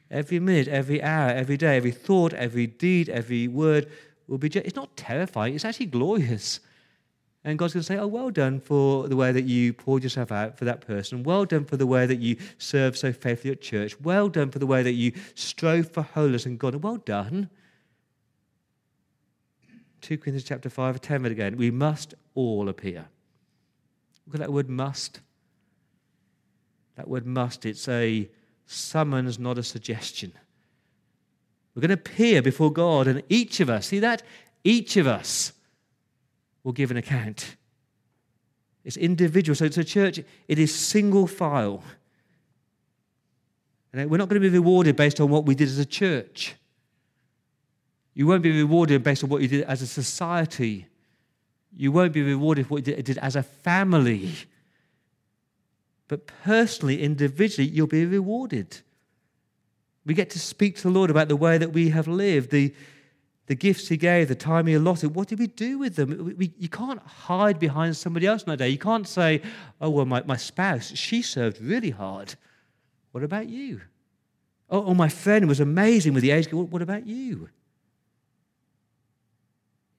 Every 0.10 0.40
minute, 0.40 0.70
every 0.70 1.04
hour, 1.04 1.30
every 1.30 1.58
day, 1.58 1.76
every 1.76 1.92
thought, 1.92 2.34
every 2.34 2.68
deed, 2.68 3.10
every 3.10 3.50
word 3.50 3.92
will 4.30 4.38
be. 4.38 4.48
It's 4.48 4.76
not 4.76 4.96
terrifying, 4.96 5.56
it's 5.56 5.66
actually 5.66 5.88
glorious. 5.88 6.60
And 7.44 7.58
God's 7.58 7.74
going 7.74 7.82
to 7.82 7.86
say, 7.86 7.98
Oh, 7.98 8.08
well 8.08 8.32
done 8.32 8.60
for 8.60 9.08
the 9.08 9.16
way 9.16 9.32
that 9.32 9.46
you 9.46 9.72
poured 9.74 10.04
yourself 10.04 10.32
out 10.32 10.58
for 10.58 10.66
that 10.66 10.82
person. 10.82 11.24
Well 11.24 11.46
done 11.46 11.64
for 11.64 11.78
the 11.78 11.88
way 11.88 12.06
that 12.06 12.20
you 12.20 12.38
served 12.58 12.98
so 12.98 13.14
faithfully 13.14 13.54
at 13.54 13.62
church. 13.62 14.00
Well 14.02 14.28
done 14.28 14.52
for 14.52 14.60
the 14.60 14.68
way 14.68 14.84
that 14.84 14.94
you 14.94 15.14
strove 15.36 15.90
for 15.92 16.04
holiness 16.04 16.46
and 16.46 16.60
God. 16.60 16.76
Well 16.76 16.98
done. 16.98 17.50
2 20.02 20.18
Corinthians 20.18 20.44
chapter 20.44 20.70
5, 20.70 21.02
10 21.02 21.26
again. 21.26 21.58
We 21.58 21.72
must 21.72 22.14
all 22.36 22.70
appear. 22.70 23.06
Look 24.26 24.36
at 24.36 24.42
that 24.42 24.54
word 24.54 24.70
must. 24.70 25.22
That 26.96 27.08
word 27.08 27.26
must, 27.26 27.66
it's 27.66 27.88
a 27.88 28.30
summons, 28.66 29.40
not 29.40 29.58
a 29.58 29.64
suggestion. 29.64 30.34
We're 31.76 31.82
going 31.82 31.90
to 31.90 31.94
appear 31.96 32.42
before 32.42 32.72
God, 32.72 33.08
and 33.08 33.24
each 33.30 33.60
of 33.60 33.70
us, 33.70 33.88
see 33.88 34.00
that? 34.00 34.24
Each 34.64 34.98
of 34.98 35.08
us 35.08 35.54
will 36.64 36.74
give 36.74 36.92
an 36.92 36.98
account. 36.98 37.56
It's 38.84 38.98
individual. 38.98 39.56
So 39.56 39.66
it's 39.66 39.78
a 39.78 39.84
church, 39.84 40.20
it 40.48 40.60
is 40.60 40.74
single 40.74 41.28
file. 41.28 41.84
And 43.94 44.10
we're 44.10 44.18
not 44.18 44.30
going 44.30 44.42
to 44.42 44.50
be 44.50 44.56
rewarded 44.56 44.96
based 44.96 45.20
on 45.20 45.30
what 45.30 45.46
we 45.46 45.56
did 45.56 45.68
as 45.68 45.80
a 45.80 45.86
church. 45.86 46.56
You 48.14 48.28
won't 48.28 48.44
be 48.44 48.52
rewarded 48.52 49.04
based 49.04 49.24
on 49.24 49.30
what 49.30 49.42
you 49.42 49.48
did 49.48 49.64
as 49.64 49.82
a 49.82 49.88
society. 49.88 50.88
You 51.76 51.92
won't 51.92 52.14
be 52.14 52.22
rewarded 52.22 52.68
for 52.68 52.76
what 52.76 52.88
you 52.88 53.02
did 53.02 53.18
as 53.20 53.36
a 53.36 53.44
family. 53.44 54.34
But 56.08 56.28
personally, 56.44 57.02
individually, 57.02 57.70
you'll 57.70 57.88
be 57.88 58.06
rewarded. 58.06 58.82
We 60.10 60.16
get 60.16 60.32
to 60.32 60.40
speak 60.40 60.76
to 60.78 60.82
the 60.82 60.90
Lord 60.90 61.12
about 61.12 61.28
the 61.28 61.36
way 61.36 61.60
that 61.60 61.72
we 61.72 61.90
have 61.90 62.08
lived, 62.08 62.50
the, 62.50 62.74
the 63.46 63.54
gifts 63.54 63.90
He 63.90 63.96
gave, 63.96 64.28
the 64.28 64.34
time 64.34 64.66
He 64.66 64.74
allotted. 64.74 65.14
What 65.14 65.28
did 65.28 65.38
we 65.38 65.46
do 65.46 65.78
with 65.78 65.98
them? 65.98 66.26
We, 66.26 66.34
we, 66.34 66.54
you 66.58 66.68
can't 66.68 67.00
hide 67.04 67.60
behind 67.60 67.96
somebody 67.96 68.26
else 68.26 68.42
on 68.42 68.50
that 68.50 68.58
day. 68.58 68.70
You 68.70 68.80
can't 68.80 69.08
say, 69.08 69.44
oh, 69.80 69.92
well, 69.92 70.08
my, 70.08 70.24
my 70.24 70.36
spouse, 70.36 70.98
she 70.98 71.22
served 71.22 71.62
really 71.62 71.92
hard. 71.92 72.34
What 73.12 73.24
about 73.24 73.50
you? 73.50 73.82
Oh, 74.72 74.86
oh 74.86 74.94
my 74.96 75.10
friend 75.10 75.48
was 75.48 75.60
amazing 75.60 76.16
with 76.16 76.24
the 76.24 76.32
age. 76.32 76.52
What, 76.52 76.70
what 76.70 76.82
about 76.82 77.06
you? 77.06 77.48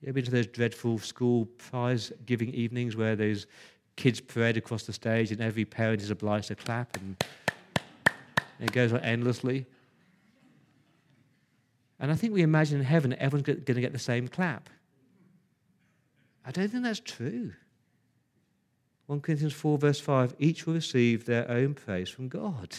You 0.00 0.08
ever 0.08 0.14
been 0.14 0.24
to 0.24 0.32
those 0.32 0.48
dreadful 0.48 0.98
school 0.98 1.44
prize 1.56 2.10
giving 2.26 2.52
evenings 2.52 2.96
where 2.96 3.14
those 3.14 3.46
kids 3.94 4.20
parade 4.20 4.56
across 4.56 4.82
the 4.82 4.92
stage 4.92 5.30
and 5.30 5.40
every 5.40 5.64
parent 5.64 6.02
is 6.02 6.10
obliged 6.10 6.48
to 6.48 6.56
clap 6.56 6.96
and 6.96 7.24
it 8.58 8.72
goes 8.72 8.92
on 8.92 8.98
endlessly? 9.02 9.66
And 12.00 12.10
I 12.10 12.14
think 12.14 12.32
we 12.32 12.42
imagine 12.42 12.78
in 12.78 12.84
heaven 12.84 13.14
everyone's 13.18 13.46
going 13.46 13.64
to 13.64 13.80
get 13.80 13.92
the 13.92 13.98
same 13.98 14.26
clap. 14.26 14.70
I 16.44 16.50
don't 16.50 16.68
think 16.68 16.82
that's 16.82 17.00
true. 17.00 17.52
1 19.06 19.20
Corinthians 19.20 19.52
4, 19.52 19.76
verse 19.76 20.00
5 20.00 20.34
each 20.38 20.66
will 20.66 20.74
receive 20.74 21.26
their 21.26 21.48
own 21.50 21.74
praise 21.74 22.08
from 22.08 22.28
God. 22.28 22.76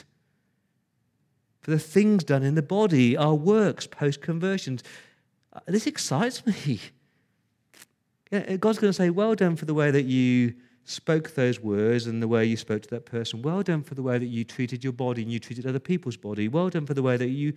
For 1.59 1.71
the 1.71 1.79
things 1.79 2.23
done 2.23 2.41
in 2.41 2.55
the 2.55 2.63
body, 2.63 3.15
our 3.15 3.35
works, 3.35 3.85
post 3.85 4.21
conversions. 4.21 4.81
Uh, 5.53 5.59
this 5.67 5.85
excites 5.85 6.43
me. 6.45 6.79
God's 8.31 8.79
going 8.79 8.89
to 8.89 8.93
say, 8.93 9.09
Well 9.09 9.35
done 9.35 9.55
for 9.55 9.65
the 9.65 9.73
way 9.73 9.91
that 9.91 10.05
you 10.05 10.55
spoke 10.85 11.35
those 11.35 11.59
words 11.59 12.07
and 12.07 12.21
the 12.21 12.27
way 12.27 12.45
you 12.45 12.57
spoke 12.57 12.81
to 12.83 12.89
that 12.89 13.05
person. 13.05 13.41
Well 13.41 13.61
done 13.61 13.83
for 13.83 13.93
the 13.93 14.01
way 14.01 14.17
that 14.17 14.25
you 14.25 14.43
treated 14.43 14.83
your 14.83 14.93
body 14.93 15.21
and 15.21 15.31
you 15.31 15.39
treated 15.39 15.67
other 15.67 15.79
people's 15.79 16.17
body. 16.17 16.47
Well 16.47 16.69
done 16.69 16.85
for 16.85 16.93
the 16.93 17.03
way 17.03 17.17
that 17.17 17.27
you 17.27 17.53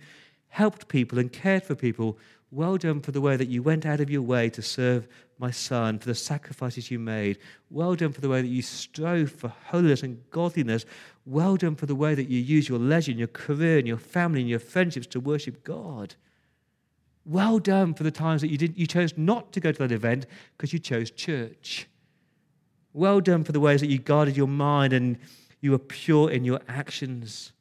helped 0.55 0.87
people 0.87 1.19
and 1.19 1.33
cared 1.33 1.63
for 1.63 1.75
people. 1.75 2.17
Well 2.49 2.77
done 2.77 3.01
for 3.01 3.11
the 3.11 3.19
way 3.19 3.35
that 3.35 3.49
you 3.49 3.61
went 3.61 3.85
out 3.85 3.99
of 3.99 4.09
your 4.09 4.21
way 4.21 4.49
to 4.51 4.61
serve 4.61 5.05
my 5.37 5.51
son, 5.51 5.99
for 5.99 6.07
the 6.07 6.15
sacrifices 6.15 6.89
you 6.89 6.97
made. 6.97 7.39
Well 7.69 7.93
done 7.95 8.13
for 8.13 8.21
the 8.21 8.29
way 8.29 8.41
that 8.41 8.47
you 8.47 8.61
strove 8.61 9.29
for 9.29 9.49
holiness 9.65 10.01
and 10.01 10.23
godliness. 10.29 10.85
Well 11.25 11.57
done 11.57 11.75
for 11.75 11.87
the 11.87 11.95
way 11.95 12.15
that 12.15 12.29
you 12.29 12.39
use 12.39 12.69
your 12.69 12.79
leisure 12.79 13.11
and 13.11 13.19
your 13.19 13.27
career 13.27 13.79
and 13.79 13.85
your 13.85 13.97
family 13.97 14.39
and 14.39 14.49
your 14.49 14.59
friendships 14.59 15.07
to 15.07 15.19
worship 15.19 15.65
God. 15.65 16.15
Well 17.25 17.59
done 17.59 17.93
for 17.93 18.03
the 18.03 18.11
times 18.11 18.39
that 18.39 18.49
you, 18.49 18.57
did, 18.57 18.77
you 18.77 18.87
chose 18.87 19.17
not 19.17 19.51
to 19.51 19.59
go 19.59 19.73
to 19.73 19.79
that 19.79 19.91
event 19.91 20.25
because 20.55 20.71
you 20.71 20.79
chose 20.79 21.11
church. 21.11 21.89
Well 22.93 23.19
done 23.19 23.43
for 23.43 23.51
the 23.51 23.59
ways 23.59 23.81
that 23.81 23.89
you 23.89 23.97
guarded 23.97 24.37
your 24.37 24.47
mind 24.47 24.93
and 24.93 25.17
you 25.59 25.71
were 25.71 25.79
pure 25.79 26.31
in 26.31 26.45
your 26.45 26.61
actions. 26.69 27.51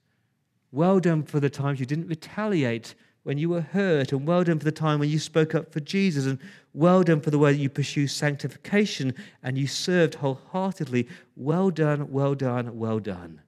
Well 0.75 0.99
done 0.99 1.23
for 1.23 1.39
the 1.39 1.49
times 1.49 1.79
you 1.79 1.87
didn't 1.87 2.09
retaliate 2.09 2.97
when 3.23 3.39
you 3.39 3.49
were 3.49 3.61
hurt, 3.61 4.11
and 4.11 4.27
well 4.27 4.43
done 4.43 4.59
for 4.59 4.65
the 4.65 4.73
time 4.73 4.99
when 4.99 5.09
you 5.09 5.21
spoke 5.21 5.55
up 5.55 5.73
for 5.73 5.79
Jesus, 5.79 6.27
and 6.27 6.37
well 6.73 7.05
done 7.05 7.21
for 7.21 7.31
the 7.31 7.39
way 7.39 7.53
that 7.53 7.59
you 7.59 7.71
pursued 7.71 8.09
sanctification 8.09 9.15
and 9.45 9.57
you 9.57 9.69
served 9.69 10.17
wholeheartedly. 10.17 11.07
Well 11.37 11.71
done, 11.71 12.11
well 12.11 12.35
done, 12.35 12.77
well 12.77 12.99
done. 12.99 13.41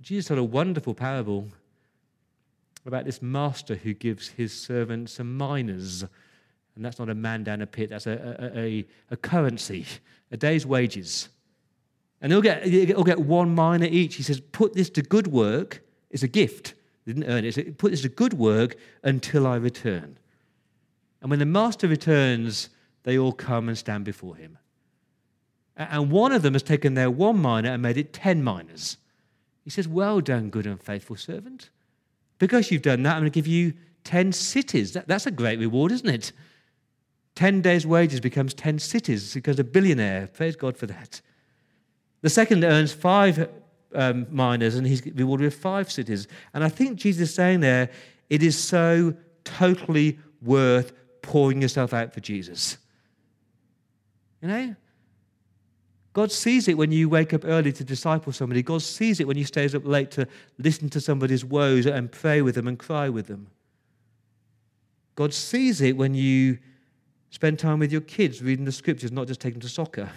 Jesus 0.00 0.26
had 0.26 0.38
a 0.38 0.44
wonderful 0.44 0.92
parable 0.92 1.46
about 2.84 3.04
this 3.04 3.22
master 3.22 3.76
who 3.76 3.94
gives 3.94 4.26
his 4.26 4.52
servants 4.52 5.12
some 5.12 5.36
miners. 5.36 6.02
And 6.74 6.84
that's 6.84 6.98
not 6.98 7.08
a 7.08 7.14
man 7.14 7.44
down 7.44 7.62
a 7.62 7.66
pit, 7.66 7.90
that's 7.90 8.08
a, 8.08 8.52
a, 8.56 8.58
a, 8.58 8.86
a 9.12 9.16
currency, 9.16 9.86
a 10.32 10.36
day's 10.36 10.66
wages. 10.66 11.28
And 12.20 12.32
they'll 12.32 12.42
get, 12.42 12.64
they'll 12.64 13.04
get 13.04 13.20
one 13.20 13.54
mina 13.54 13.86
each. 13.86 14.16
He 14.16 14.22
says, 14.22 14.40
Put 14.40 14.74
this 14.74 14.90
to 14.90 15.02
good 15.02 15.28
work. 15.28 15.82
It's 16.10 16.22
a 16.22 16.28
gift. 16.28 16.74
They 17.04 17.12
didn't 17.12 17.30
earn 17.30 17.44
it. 17.44 17.78
Put 17.78 17.90
this 17.90 18.02
to 18.02 18.08
good 18.08 18.34
work 18.34 18.76
until 19.02 19.46
I 19.46 19.56
return. 19.56 20.18
And 21.20 21.30
when 21.30 21.38
the 21.38 21.46
master 21.46 21.88
returns, 21.88 22.70
they 23.04 23.18
all 23.18 23.32
come 23.32 23.68
and 23.68 23.78
stand 23.78 24.04
before 24.04 24.36
him. 24.36 24.58
And 25.76 26.10
one 26.10 26.32
of 26.32 26.42
them 26.42 26.54
has 26.54 26.62
taken 26.62 26.94
their 26.94 27.10
one 27.10 27.40
mina 27.40 27.72
and 27.72 27.82
made 27.82 27.96
it 27.96 28.12
ten 28.12 28.42
minas. 28.42 28.96
He 29.64 29.70
says, 29.70 29.86
Well 29.86 30.20
done, 30.20 30.50
good 30.50 30.66
and 30.66 30.82
faithful 30.82 31.16
servant. 31.16 31.70
Because 32.38 32.70
you've 32.70 32.82
done 32.82 33.02
that, 33.02 33.14
I'm 33.14 33.22
going 33.22 33.30
to 33.30 33.34
give 33.34 33.46
you 33.46 33.74
10 34.04 34.32
cities. 34.32 34.92
That, 34.92 35.08
that's 35.08 35.26
a 35.26 35.30
great 35.30 35.58
reward, 35.58 35.92
isn't 35.92 36.08
it? 36.08 36.32
10 37.34 37.60
days' 37.62 37.86
wages 37.86 38.20
becomes 38.20 38.54
10 38.54 38.78
cities. 38.78 39.34
He 39.34 39.40
becomes 39.40 39.58
a 39.58 39.64
billionaire. 39.64 40.28
Praise 40.28 40.56
God 40.56 40.76
for 40.76 40.86
that. 40.86 41.20
The 42.22 42.30
second 42.30 42.64
earns 42.64 42.92
five 42.92 43.48
um, 43.94 44.26
minas 44.30 44.74
and 44.76 44.86
he's 44.86 45.04
rewarded 45.14 45.44
with 45.44 45.54
five 45.54 45.90
cities. 45.90 46.26
And 46.54 46.64
I 46.64 46.68
think 46.68 46.98
Jesus 46.98 47.28
is 47.28 47.34
saying 47.34 47.60
there, 47.60 47.90
it 48.28 48.42
is 48.42 48.58
so 48.58 49.14
totally 49.44 50.18
worth 50.42 50.92
pouring 51.22 51.62
yourself 51.62 51.92
out 51.94 52.12
for 52.12 52.20
Jesus. 52.20 52.78
You 54.42 54.48
know? 54.48 54.76
God 56.12 56.32
sees 56.32 56.66
it 56.68 56.76
when 56.76 56.90
you 56.90 57.08
wake 57.08 57.32
up 57.32 57.44
early 57.44 57.72
to 57.72 57.84
disciple 57.84 58.32
somebody. 58.32 58.62
God 58.62 58.82
sees 58.82 59.20
it 59.20 59.26
when 59.26 59.36
you 59.36 59.44
stay 59.44 59.66
up 59.66 59.86
late 59.86 60.10
to 60.12 60.26
listen 60.58 60.88
to 60.90 61.00
somebody's 61.00 61.44
woes 61.44 61.86
and 61.86 62.10
pray 62.10 62.42
with 62.42 62.56
them 62.56 62.66
and 62.66 62.78
cry 62.78 63.08
with 63.08 63.26
them. 63.26 63.48
God 65.14 65.32
sees 65.32 65.80
it 65.80 65.96
when 65.96 66.14
you 66.14 66.58
spend 67.30 67.58
time 67.58 67.78
with 67.78 67.92
your 67.92 68.00
kids 68.00 68.42
reading 68.42 68.64
the 68.64 68.72
scriptures, 68.72 69.12
not 69.12 69.26
just 69.26 69.40
taking 69.40 69.60
them 69.60 69.68
to 69.68 69.72
soccer. 69.72 70.10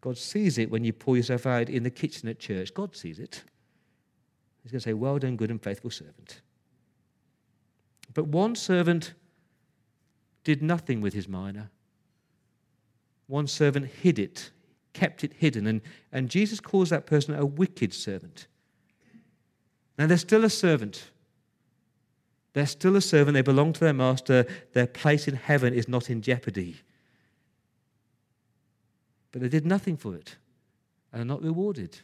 God 0.00 0.16
sees 0.16 0.58
it 0.58 0.70
when 0.70 0.84
you 0.84 0.92
pour 0.92 1.16
yourself 1.16 1.46
out 1.46 1.68
in 1.68 1.82
the 1.82 1.90
kitchen 1.90 2.28
at 2.28 2.38
church. 2.38 2.72
God 2.72 2.96
sees 2.96 3.18
it. 3.18 3.44
He's 4.62 4.72
going 4.72 4.80
to 4.80 4.84
say, 4.84 4.94
Well 4.94 5.18
done, 5.18 5.36
good 5.36 5.50
and 5.50 5.62
faithful 5.62 5.90
servant. 5.90 6.40
But 8.14 8.28
one 8.28 8.56
servant 8.56 9.14
did 10.42 10.62
nothing 10.62 11.00
with 11.00 11.14
his 11.14 11.28
mina. 11.28 11.70
One 13.26 13.46
servant 13.46 13.86
hid 13.86 14.18
it 14.18 14.50
kept 14.92 15.24
it 15.24 15.32
hidden. 15.34 15.66
And, 15.66 15.80
and 16.12 16.28
Jesus 16.28 16.60
calls 16.60 16.90
that 16.90 17.06
person 17.06 17.34
a 17.34 17.46
wicked 17.46 17.94
servant. 17.94 18.46
Now, 19.98 20.06
they're 20.06 20.16
still 20.16 20.44
a 20.44 20.50
servant. 20.50 21.10
They're 22.52 22.66
still 22.66 22.96
a 22.96 23.00
servant. 23.00 23.34
They 23.34 23.42
belong 23.42 23.72
to 23.74 23.80
their 23.80 23.92
master. 23.92 24.46
Their 24.72 24.86
place 24.86 25.28
in 25.28 25.34
heaven 25.34 25.74
is 25.74 25.88
not 25.88 26.10
in 26.10 26.22
jeopardy. 26.22 26.76
But 29.32 29.42
they 29.42 29.48
did 29.48 29.66
nothing 29.66 29.96
for 29.96 30.14
it 30.14 30.36
and 31.12 31.22
are 31.22 31.26
not 31.26 31.42
rewarded. 31.42 31.98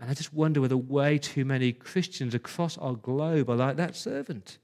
And 0.00 0.10
I 0.10 0.14
just 0.14 0.32
wonder 0.32 0.60
whether 0.60 0.76
way 0.76 1.18
too 1.18 1.44
many 1.44 1.72
Christians 1.72 2.34
across 2.34 2.78
our 2.78 2.94
globe 2.94 3.50
are 3.50 3.56
like 3.56 3.76
that 3.76 3.96
servant 3.96 4.58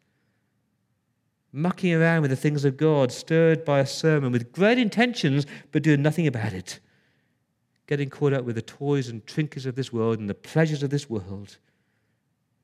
mucking 1.55 1.95
around 1.95 2.23
with 2.23 2.31
the 2.31 2.37
things 2.37 2.65
of 2.65 2.77
God, 2.77 3.13
stirred 3.13 3.65
by 3.65 3.79
a 3.79 3.87
sermon 3.87 4.33
with 4.33 4.51
great 4.51 4.77
intentions, 4.77 5.47
but 5.71 5.85
doing 5.85 6.03
nothing 6.03 6.27
about 6.27 6.53
it. 6.53 6.81
Getting 7.87 8.11
caught 8.11 8.33
up 8.33 8.45
with 8.45 8.57
the 8.57 8.63
toys 8.63 9.09
and 9.09 9.25
trinkets 9.25 9.65
of 9.65 9.77
this 9.77 9.93
world 9.93 10.19
and 10.19 10.29
the 10.29 10.35
pleasures 10.35 10.83
of 10.83 10.91
this 10.91 11.09
world. 11.09 11.59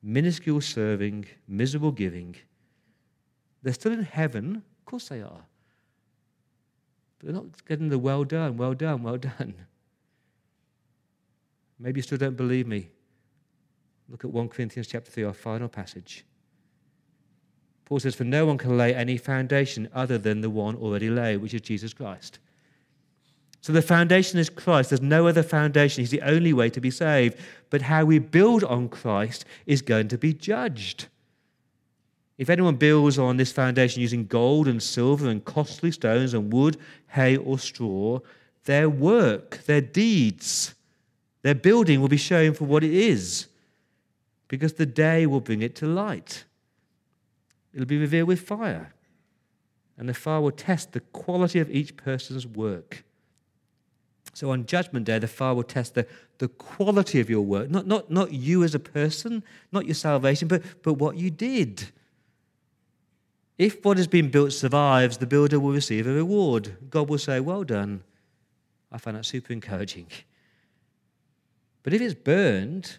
Minuscule 0.03 0.59
serving, 0.59 1.25
miserable 1.47 1.93
giving. 1.93 2.35
They're 3.63 3.73
still 3.73 3.93
in 3.93 4.03
heaven. 4.03 4.57
Of 4.57 4.85
course 4.85 5.07
they 5.07 5.21
are. 5.21 5.45
But 7.21 7.27
they're 7.27 7.41
not 7.41 7.65
getting 7.67 7.89
the 7.89 7.99
well 7.99 8.23
done, 8.23 8.57
well 8.57 8.73
done, 8.73 9.03
well 9.03 9.17
done. 9.17 9.53
Maybe 11.79 11.99
you 11.99 12.03
still 12.03 12.17
don't 12.17 12.35
believe 12.35 12.65
me. 12.65 12.89
Look 14.09 14.25
at 14.25 14.31
1 14.31 14.49
Corinthians 14.49 14.87
chapter 14.87 15.11
3, 15.11 15.23
our 15.25 15.33
final 15.33 15.67
passage. 15.67 16.25
Paul 17.85 17.99
says, 17.99 18.15
For 18.15 18.23
no 18.23 18.45
one 18.45 18.57
can 18.57 18.75
lay 18.75 18.95
any 18.95 19.17
foundation 19.17 19.87
other 19.93 20.17
than 20.17 20.41
the 20.41 20.49
one 20.49 20.75
already 20.75 21.09
laid, 21.09 21.37
which 21.37 21.53
is 21.53 21.61
Jesus 21.61 21.93
Christ. 21.93 22.39
So 23.61 23.71
the 23.71 23.81
foundation 23.81 24.39
is 24.39 24.49
Christ. 24.49 24.89
There's 24.89 25.01
no 25.01 25.27
other 25.27 25.43
foundation. 25.43 26.01
He's 26.01 26.09
the 26.09 26.23
only 26.23 26.53
way 26.53 26.69
to 26.71 26.81
be 26.81 26.89
saved. 26.89 27.37
But 27.69 27.83
how 27.83 28.03
we 28.03 28.17
build 28.17 28.63
on 28.63 28.89
Christ 28.89 29.45
is 29.67 29.83
going 29.83 30.07
to 30.07 30.17
be 30.17 30.33
judged. 30.33 31.07
If 32.37 32.49
anyone 32.49 32.75
builds 32.75 33.19
on 33.19 33.37
this 33.37 33.51
foundation 33.51 34.01
using 34.01 34.25
gold 34.25 34.67
and 34.67 34.81
silver 34.81 35.29
and 35.29 35.45
costly 35.45 35.91
stones 35.91 36.33
and 36.33 36.51
wood, 36.51 36.77
hay, 37.09 37.37
or 37.37 37.59
straw, 37.59 38.19
their 38.65 38.89
work, 38.89 39.59
their 39.65 39.81
deeds, 39.81 40.73
their 41.43 41.55
building 41.55 42.01
will 42.01 42.07
be 42.07 42.17
shown 42.17 42.53
for 42.53 42.65
what 42.65 42.83
it 42.83 42.93
is, 42.93 43.47
because 44.47 44.73
the 44.73 44.85
day 44.85 45.25
will 45.25 45.41
bring 45.41 45.61
it 45.61 45.75
to 45.75 45.85
light. 45.85 46.45
It'll 47.73 47.85
be 47.85 47.97
revealed 47.97 48.27
with 48.27 48.41
fire, 48.41 48.93
and 49.97 50.09
the 50.09 50.13
fire 50.13 50.41
will 50.41 50.51
test 50.51 50.93
the 50.93 50.99
quality 50.99 51.59
of 51.59 51.69
each 51.69 51.95
person's 51.95 52.47
work. 52.47 53.03
So 54.33 54.49
on 54.51 54.65
Judgment 54.65 55.05
Day, 55.05 55.19
the 55.19 55.27
fire 55.27 55.53
will 55.53 55.63
test 55.63 55.93
the, 55.93 56.07
the 56.37 56.47
quality 56.47 57.19
of 57.19 57.29
your 57.29 57.41
work, 57.41 57.69
not, 57.69 57.85
not, 57.85 58.09
not 58.09 58.31
you 58.31 58.63
as 58.63 58.73
a 58.73 58.79
person, 58.79 59.43
not 59.71 59.85
your 59.85 59.95
salvation, 59.95 60.47
but, 60.47 60.63
but 60.83 60.93
what 60.93 61.17
you 61.17 61.29
did. 61.29 61.89
If 63.57 63.83
what 63.85 63.97
has 63.97 64.07
been 64.07 64.29
built 64.29 64.53
survives, 64.53 65.17
the 65.17 65.27
builder 65.27 65.59
will 65.59 65.73
receive 65.73 66.07
a 66.07 66.13
reward. 66.13 66.77
God 66.89 67.09
will 67.09 67.17
say, 67.17 67.39
Well 67.39 67.63
done. 67.63 68.03
I 68.91 68.97
find 68.97 69.15
that 69.15 69.25
super 69.25 69.53
encouraging. 69.53 70.07
But 71.83 71.93
if 71.93 72.01
it's 72.01 72.13
burned, 72.13 72.97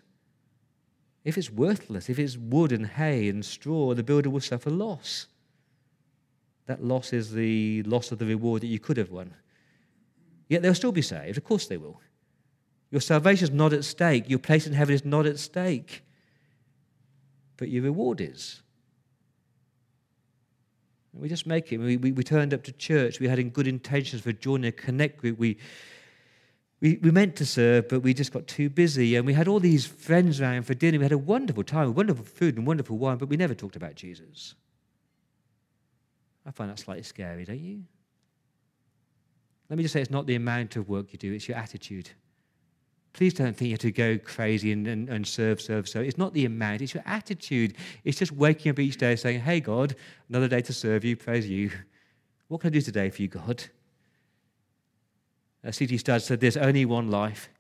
if 1.25 1.39
it's 1.39 1.51
worthless, 1.51 2.09
if 2.09 2.19
it's 2.19 2.37
wood 2.37 2.73
and 2.73 2.87
hay 2.87 3.29
and 3.29 3.45
straw, 3.45 3.95
the 3.95 4.03
builder 4.03 4.31
will 4.31 4.41
suffer 4.41 4.71
loss. 4.71 5.27
That 6.67 6.83
loss 6.83 7.13
is 7.13 7.33
the 7.33 7.83
loss 7.85 8.13
of 8.13 8.19
the 8.19 8.27
reward 8.27 8.63
that 8.63 8.69
you 8.69 8.79
could 8.79 8.97
have 8.97 9.11
won. 9.11 9.35
Yet 10.49 10.63
they'll 10.63 10.75
still 10.75 10.93
be 10.93 11.03
saved. 11.03 11.39
Of 11.39 11.45
course 11.45 11.67
they 11.67 11.77
will. 11.77 12.01
Your 12.91 13.01
salvation 13.01 13.45
is 13.45 13.51
not 13.51 13.73
at 13.73 13.85
stake. 13.85 14.29
Your 14.29 14.39
place 14.39 14.67
in 14.67 14.73
heaven 14.73 14.95
is 14.95 15.05
not 15.05 15.27
at 15.27 15.39
stake. 15.39 16.03
But 17.57 17.69
your 17.69 17.85
reward 17.85 18.21
is. 18.21 18.62
We 21.15 21.29
just 21.29 21.47
make 21.47 21.73
it. 21.73 21.79
We, 21.79 21.97
we, 21.97 22.13
we, 22.13 22.25
turned 22.25 22.55
up 22.55 22.63
to 22.65 22.73
church. 22.73 23.21
We 23.21 23.29
had 23.29 23.39
in 23.39 23.51
good 23.51 23.67
intentions 23.67 24.23
for 24.23 24.33
joining 24.33 24.69
a 24.69 24.73
connect 24.73 25.19
group. 25.19 25.39
We, 25.39 25.59
we, 26.81 26.97
we 26.97 27.11
meant 27.11 27.37
to 27.37 27.47
serve, 27.47 27.89
but 27.89 28.01
we 28.01 28.15
just 28.15 28.33
got 28.33 28.47
too 28.47 28.71
busy. 28.71 29.17
And 29.17 29.27
we 29.27 29.35
had 29.35 29.47
all 29.47 29.61
these 29.61 29.87
friends 29.87 30.41
around 30.41 30.63
for 30.65 30.75
dinner. 30.75 30.99
We 30.99 31.05
had 31.05 31.13
a 31.13 31.19
wonderful 31.19 31.65
time, 31.65 31.95
wonderful 31.95 32.25
food 32.25 32.57
and 32.57 32.67
wonderful 32.67 32.97
wine, 32.97 33.19
but 33.19 33.29
we 33.29 33.37
never 33.37 33.55
talked 33.55 33.77
about 33.77 33.95
Jesus. 33.95 34.55
I 36.47 36.51
find 36.51 36.71
that 36.71 36.79
slightly 36.79 37.05
scary, 37.05 37.45
don't 37.45 37.61
you? 37.61 37.85
Let 39.69 39.77
me 39.77 39.85
just 39.85 39.93
say 39.93 40.01
it's 40.01 40.11
not 40.11 40.27
the 40.27 40.35
amount 40.35 40.77
of 40.77 40.89
work 40.89 41.13
you 41.13 41.19
do, 41.19 41.33
it's 41.33 41.47
your 41.47 41.57
attitude. 41.57 42.11
Please 43.13 43.35
don't 43.35 43.55
think 43.55 43.69
you 43.69 43.73
have 43.75 43.81
to 43.81 43.93
go 43.93 44.17
crazy 44.19 44.73
and, 44.73 44.87
and, 44.87 45.09
and 45.09 45.27
serve, 45.27 45.61
serve, 45.61 45.87
serve. 45.87 46.07
It's 46.07 46.17
not 46.17 46.33
the 46.33 46.47
amount, 46.47 46.81
it's 46.81 46.95
your 46.95 47.03
attitude. 47.07 47.75
It's 48.05 48.19
just 48.19 48.33
waking 48.33 48.71
up 48.71 48.79
each 48.79 48.97
day 48.97 49.17
saying, 49.17 49.41
Hey, 49.41 49.61
God, 49.61 49.95
another 50.29 50.49
day 50.49 50.63
to 50.63 50.73
serve 50.73 51.05
you, 51.05 51.17
praise 51.17 51.49
you. 51.49 51.71
What 52.49 52.61
can 52.61 52.69
I 52.69 52.73
do 52.73 52.81
today 52.81 53.11
for 53.11 53.23
you, 53.23 53.29
God? 53.29 53.65
Uh, 55.65 55.71
C.T. 55.71 55.97
Studd 55.99 56.23
said, 56.23 56.41
There's 56.41 56.57
only 56.57 56.85
one 56.85 57.11
life, 57.11 57.51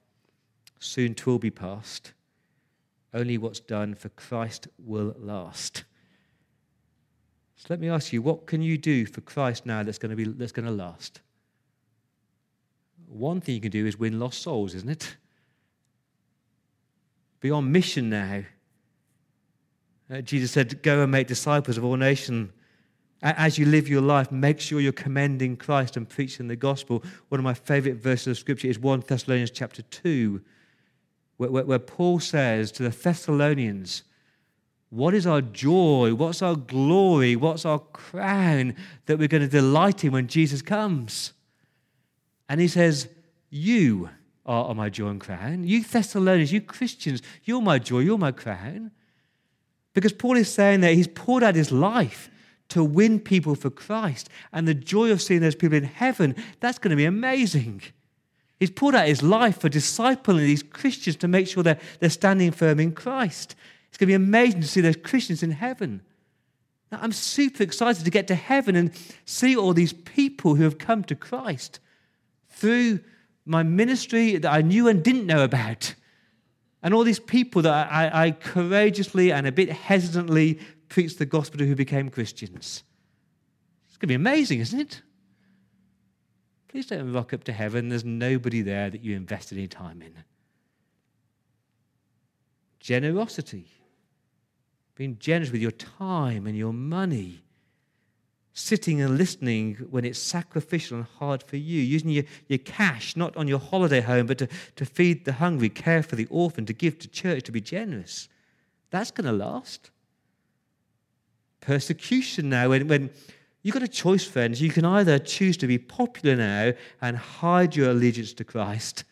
soon 0.78 1.14
twill 1.14 1.38
be 1.38 1.50
past. 1.50 2.12
Only 3.14 3.36
what's 3.36 3.60
done 3.60 3.94
for 3.94 4.08
Christ 4.10 4.68
will 4.78 5.14
last. 5.18 5.84
So 7.56 7.66
let 7.68 7.78
me 7.78 7.90
ask 7.90 8.12
you, 8.12 8.22
what 8.22 8.46
can 8.46 8.62
you 8.62 8.78
do 8.78 9.04
for 9.04 9.20
Christ 9.20 9.66
now 9.66 9.82
that's 9.82 9.98
going 9.98 10.10
to, 10.10 10.16
be, 10.16 10.24
that's 10.24 10.50
going 10.50 10.64
to 10.64 10.72
last? 10.72 11.20
One 13.06 13.40
thing 13.40 13.54
you 13.54 13.60
can 13.60 13.70
do 13.70 13.86
is 13.86 13.98
win 13.98 14.18
lost 14.18 14.42
souls, 14.42 14.74
isn't 14.74 14.88
it? 14.88 15.16
Be 17.42 17.50
on 17.50 17.70
mission 17.70 18.08
now. 18.08 18.44
Uh, 20.10 20.20
Jesus 20.20 20.52
said, 20.52 20.82
Go 20.82 21.02
and 21.02 21.10
make 21.10 21.26
disciples 21.26 21.76
of 21.76 21.84
all 21.84 21.96
nations. 21.96 22.50
As 23.20 23.56
you 23.56 23.66
live 23.66 23.88
your 23.88 24.00
life, 24.00 24.32
make 24.32 24.58
sure 24.58 24.80
you're 24.80 24.92
commending 24.92 25.56
Christ 25.56 25.96
and 25.96 26.08
preaching 26.08 26.48
the 26.48 26.56
gospel. 26.56 27.04
One 27.28 27.38
of 27.38 27.44
my 27.44 27.54
favorite 27.54 27.96
verses 27.96 28.26
of 28.26 28.38
scripture 28.38 28.66
is 28.66 28.80
1 28.80 29.04
Thessalonians 29.06 29.52
chapter 29.52 29.82
2, 29.82 30.40
where, 31.36 31.50
where, 31.50 31.64
where 31.64 31.78
Paul 31.78 32.18
says 32.18 32.72
to 32.72 32.82
the 32.82 32.90
Thessalonians, 32.90 34.02
What 34.90 35.14
is 35.14 35.24
our 35.26 35.40
joy? 35.40 36.14
What's 36.14 36.42
our 36.42 36.56
glory? 36.56 37.36
What's 37.36 37.64
our 37.64 37.78
crown 37.78 38.74
that 39.06 39.18
we're 39.18 39.28
going 39.28 39.42
to 39.42 39.48
delight 39.48 40.04
in 40.04 40.12
when 40.12 40.26
Jesus 40.26 40.62
comes? 40.62 41.32
And 42.48 42.60
he 42.60 42.68
says, 42.68 43.08
You 43.50 44.10
Oh, 44.44 44.64
are 44.64 44.74
my 44.74 44.88
joy 44.88 45.08
and 45.08 45.20
crown. 45.20 45.64
You 45.64 45.84
Thessalonians, 45.84 46.52
you 46.52 46.60
Christians, 46.60 47.22
you're 47.44 47.62
my 47.62 47.78
joy, 47.78 48.00
you're 48.00 48.18
my 48.18 48.32
crown. 48.32 48.90
Because 49.94 50.12
Paul 50.12 50.36
is 50.36 50.52
saying 50.52 50.80
that 50.80 50.94
he's 50.94 51.06
poured 51.06 51.42
out 51.42 51.54
his 51.54 51.70
life 51.70 52.30
to 52.70 52.82
win 52.82 53.20
people 53.20 53.54
for 53.54 53.70
Christ. 53.70 54.28
And 54.52 54.66
the 54.66 54.74
joy 54.74 55.10
of 55.12 55.22
seeing 55.22 55.40
those 55.40 55.54
people 55.54 55.76
in 55.76 55.84
heaven, 55.84 56.34
that's 56.60 56.78
going 56.78 56.90
to 56.90 56.96
be 56.96 57.04
amazing. 57.04 57.82
He's 58.58 58.70
poured 58.70 58.94
out 58.94 59.06
his 59.06 59.22
life 59.22 59.60
for 59.60 59.68
discipling 59.68 60.38
these 60.38 60.62
Christians 60.62 61.16
to 61.16 61.28
make 61.28 61.46
sure 61.46 61.62
that 61.62 61.80
they're 62.00 62.10
standing 62.10 62.50
firm 62.50 62.80
in 62.80 62.92
Christ. 62.92 63.54
It's 63.88 63.98
going 63.98 64.06
to 64.06 64.18
be 64.18 64.24
amazing 64.24 64.62
to 64.62 64.68
see 64.68 64.80
those 64.80 64.96
Christians 64.96 65.42
in 65.42 65.50
heaven. 65.50 66.00
Now, 66.90 67.00
I'm 67.02 67.12
super 67.12 67.62
excited 67.62 68.04
to 68.04 68.10
get 68.10 68.26
to 68.28 68.34
heaven 68.34 68.74
and 68.74 68.92
see 69.24 69.56
all 69.56 69.74
these 69.74 69.92
people 69.92 70.54
who 70.54 70.62
have 70.64 70.78
come 70.78 71.04
to 71.04 71.14
Christ 71.14 71.78
through 72.48 73.00
my 73.44 73.62
ministry 73.62 74.36
that 74.36 74.52
I 74.52 74.62
knew 74.62 74.88
and 74.88 75.02
didn't 75.02 75.26
know 75.26 75.44
about. 75.44 75.94
And 76.82 76.94
all 76.94 77.04
these 77.04 77.20
people 77.20 77.62
that 77.62 77.92
I, 77.92 78.26
I 78.26 78.30
courageously 78.32 79.32
and 79.32 79.46
a 79.46 79.52
bit 79.52 79.70
hesitantly 79.70 80.58
preached 80.88 81.18
the 81.18 81.26
gospel 81.26 81.58
to 81.58 81.66
who 81.66 81.74
became 81.74 82.10
Christians. 82.10 82.82
It's 83.86 83.96
going 83.96 84.00
to 84.00 84.06
be 84.08 84.14
amazing, 84.14 84.60
isn't 84.60 84.80
it? 84.80 85.02
Please 86.68 86.86
don't 86.86 87.12
rock 87.12 87.32
up 87.34 87.44
to 87.44 87.52
heaven. 87.52 87.88
There's 87.88 88.04
nobody 88.04 88.62
there 88.62 88.90
that 88.90 89.02
you 89.02 89.14
invested 89.14 89.58
any 89.58 89.68
time 89.68 90.02
in. 90.02 90.14
Generosity. 92.80 93.66
Being 94.94 95.18
generous 95.18 95.52
with 95.52 95.60
your 95.60 95.70
time 95.70 96.46
and 96.46 96.56
your 96.56 96.72
money 96.72 97.42
sitting 98.54 99.00
and 99.00 99.16
listening 99.16 99.74
when 99.90 100.04
it's 100.04 100.18
sacrificial 100.18 100.98
and 100.98 101.06
hard 101.18 101.42
for 101.42 101.56
you, 101.56 101.80
using 101.80 102.10
your, 102.10 102.24
your 102.48 102.58
cash 102.58 103.16
not 103.16 103.36
on 103.36 103.48
your 103.48 103.58
holiday 103.58 104.00
home, 104.00 104.26
but 104.26 104.38
to, 104.38 104.48
to 104.76 104.84
feed 104.84 105.24
the 105.24 105.34
hungry, 105.34 105.68
care 105.68 106.02
for 106.02 106.16
the 106.16 106.26
orphan, 106.30 106.66
to 106.66 106.72
give 106.72 106.98
to 106.98 107.08
church, 107.08 107.44
to 107.44 107.52
be 107.52 107.60
generous. 107.60 108.28
That's 108.90 109.10
going 109.10 109.26
to 109.26 109.32
last. 109.32 109.90
Persecution 111.60 112.50
now, 112.50 112.68
when, 112.68 112.88
when 112.88 113.10
you've 113.62 113.74
got 113.74 113.82
a 113.82 113.88
choice, 113.88 114.24
friends, 114.24 114.60
you 114.60 114.70
can 114.70 114.84
either 114.84 115.18
choose 115.18 115.56
to 115.58 115.66
be 115.66 115.78
popular 115.78 116.36
now 116.36 116.72
and 117.00 117.16
hide 117.16 117.74
your 117.74 117.90
allegiance 117.90 118.34
to 118.34 118.44
Christ, 118.44 119.04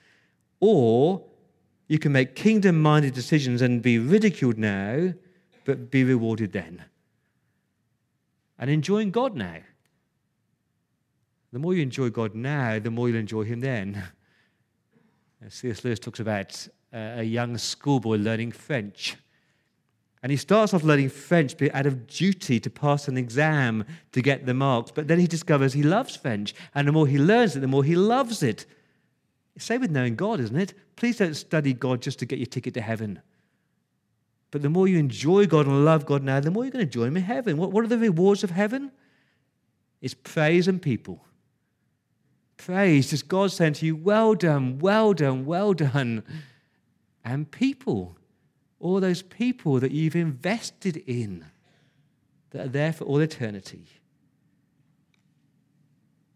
or 0.59 1.25
you 1.89 1.99
can 1.99 2.13
make 2.13 2.35
kingdom 2.35 2.81
minded 2.83 3.15
decisions 3.15 3.63
and 3.63 3.81
be 3.81 3.99
ridiculed 3.99 4.59
now, 4.59 5.15
but 5.65 5.91
be 5.91 6.05
rewarded 6.05 6.53
then 6.53 6.85
and 8.61 8.71
enjoying 8.71 9.11
God 9.11 9.35
now. 9.35 9.57
The 11.53 11.59
more 11.59 11.75
you 11.75 11.83
enjoy 11.83 12.11
God 12.11 12.35
now, 12.37 12.79
the 12.79 12.91
more 12.91 13.09
you'll 13.09 13.19
enjoy 13.19 13.43
Him 13.43 13.61
then. 13.61 14.05
C.S. 15.49 15.83
Lewis 15.83 15.99
talks 15.99 16.21
about 16.21 16.69
uh, 16.93 17.15
a 17.17 17.23
young 17.23 17.57
schoolboy 17.57 18.17
learning 18.17 18.53
French. 18.53 19.17
And 20.23 20.31
he 20.31 20.37
starts 20.37 20.75
off 20.75 20.83
learning 20.83 21.09
French 21.09 21.57
out 21.73 21.87
of 21.87 22.07
duty 22.07 22.61
to 22.61 22.69
pass 22.69 23.09
an 23.09 23.17
exam 23.17 23.87
to 24.13 24.21
get 24.21 24.45
the 24.45 24.53
marks. 24.53 24.91
But 24.91 25.09
then 25.09 25.19
he 25.19 25.27
discovers 25.27 25.73
he 25.73 25.83
loves 25.83 26.15
French. 26.15 26.55
And 26.75 26.87
the 26.87 26.93
more 26.93 27.07
he 27.07 27.19
learns 27.19 27.57
it, 27.57 27.61
the 27.61 27.67
more 27.67 27.83
he 27.83 27.97
loves 27.97 28.43
it. 28.43 28.67
Same 29.57 29.81
with 29.81 29.91
knowing 29.91 30.17
God, 30.17 30.39
isn't 30.41 30.57
it? 30.57 30.75
Please 30.97 31.17
don't 31.17 31.35
study 31.35 31.73
God 31.73 32.03
just 32.03 32.19
to 32.19 32.27
get 32.27 32.39
your 32.39 32.47
ticket 32.47 32.75
to 32.75 32.83
heaven. 32.83 33.23
But 34.51 34.63
the 34.63 34.69
more 34.69 34.89
you 34.89 34.99
enjoy 34.99 35.47
God 35.47 35.67
and 35.67 35.85
love 35.85 36.07
God 36.07 36.23
now, 36.23 36.41
the 36.41 36.51
more 36.51 36.65
you're 36.65 36.73
going 36.73 36.85
to 36.85 36.89
enjoy 36.89 37.07
Him 37.07 37.17
in 37.17 37.23
heaven. 37.23 37.57
What, 37.57 37.73
what 37.73 37.85
are 37.85 37.89
the 37.89 37.99
rewards 37.99 38.43
of 38.43 38.51
heaven? 38.51 38.91
It's 40.01 40.15
praise 40.15 40.67
and 40.67 40.81
people. 40.81 41.25
Praise, 42.57 43.11
just 43.11 43.29
God 43.29 43.53
saying 43.53 43.75
to 43.75 43.87
you, 43.87 43.97
Well 43.97 44.35
done, 44.35 44.79
well 44.79 45.15
done, 45.15 45.47
well 45.47 45.73
done. 45.73 46.25
And 47.25 47.51
people, 47.51 48.17
all 48.81 49.01
those 49.01 49.23
people 49.23 49.79
that 49.81 49.93
you've 49.93 50.17
invested 50.17 50.97
in, 50.97 51.45
that 52.51 52.67
are 52.67 52.69
there 52.69 52.93
for 52.93 53.05
all 53.05 53.21
eternity. 53.21 53.87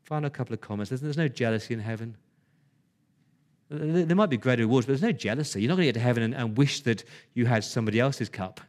Final 0.04 0.30
couple 0.30 0.54
of 0.54 0.60
comments. 0.60 0.90
There's, 0.90 1.00
there's 1.00 1.16
no 1.16 1.28
jealousy 1.28 1.74
in 1.74 1.80
heaven. 1.80 2.16
There 3.74 4.16
might 4.16 4.30
be 4.30 4.36
great 4.36 4.58
rewards, 4.58 4.86
but 4.86 4.92
there's 4.92 5.02
no 5.02 5.12
jealousy. 5.12 5.62
You're 5.62 5.68
not 5.68 5.76
going 5.76 5.86
to 5.86 5.92
get 5.92 5.98
to 5.98 6.04
heaven 6.04 6.22
and, 6.22 6.34
and 6.34 6.56
wish 6.56 6.80
that 6.82 7.04
you 7.34 7.46
had 7.46 7.64
somebody 7.64 8.00
else's 8.00 8.28
cup. 8.28 8.60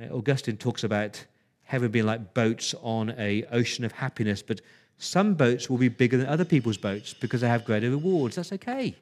Uh, 0.00 0.14
Augustine 0.14 0.56
talks 0.56 0.84
about 0.84 1.24
heaven 1.64 1.90
being 1.90 2.06
like 2.06 2.34
boats 2.34 2.74
on 2.82 3.14
a 3.18 3.44
ocean 3.44 3.84
of 3.84 3.92
happiness, 3.92 4.42
but 4.42 4.60
some 4.98 5.34
boats 5.34 5.68
will 5.68 5.78
be 5.78 5.88
bigger 5.88 6.16
than 6.16 6.26
other 6.26 6.44
people's 6.44 6.76
boats 6.76 7.14
because 7.14 7.40
they 7.40 7.48
have 7.48 7.64
greater 7.64 7.90
rewards. 7.90 8.36
That's 8.36 8.52
okay. 8.52 8.94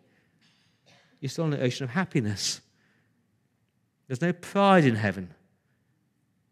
You're 1.20 1.28
still 1.28 1.44
on 1.44 1.52
an 1.52 1.62
ocean 1.62 1.84
of 1.84 1.90
happiness. 1.90 2.60
There's 4.06 4.22
no 4.22 4.32
pride 4.32 4.84
in 4.84 4.96
heaven. 4.96 5.34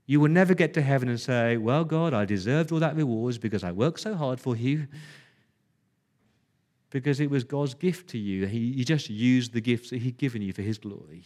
You 0.07 0.20
will 0.20 0.28
never 0.28 0.55
get 0.55 0.74
to 0.74 0.82
heaven 0.82 1.09
and 1.09 1.20
say, 1.20 1.57
Well, 1.57 1.84
God, 1.84 2.14
I 2.14 2.24
deserved 2.24 2.72
all 2.72 2.78
that 2.80 2.96
rewards 2.96 3.38
because 3.38 3.64
I 3.64 3.72
worked 3.72 4.01
so 4.01 4.14
hard 4.14 4.40
for 4.40 4.57
you. 4.57 4.86
Because 6.91 7.20
it 7.20 7.30
was 7.30 7.45
God's 7.45 7.74
gift 7.74 8.09
to 8.11 8.18
you. 8.18 8.47
He, 8.47 8.84
just 8.84 9.11
used 9.11 9.53
the 9.53 9.61
gifts 9.61 9.91
that 9.91 9.99
He'd 9.99 10.16
given 10.16 10.41
you 10.41 10.53
for 10.53 10.62
His 10.62 10.78
glory. 10.78 11.24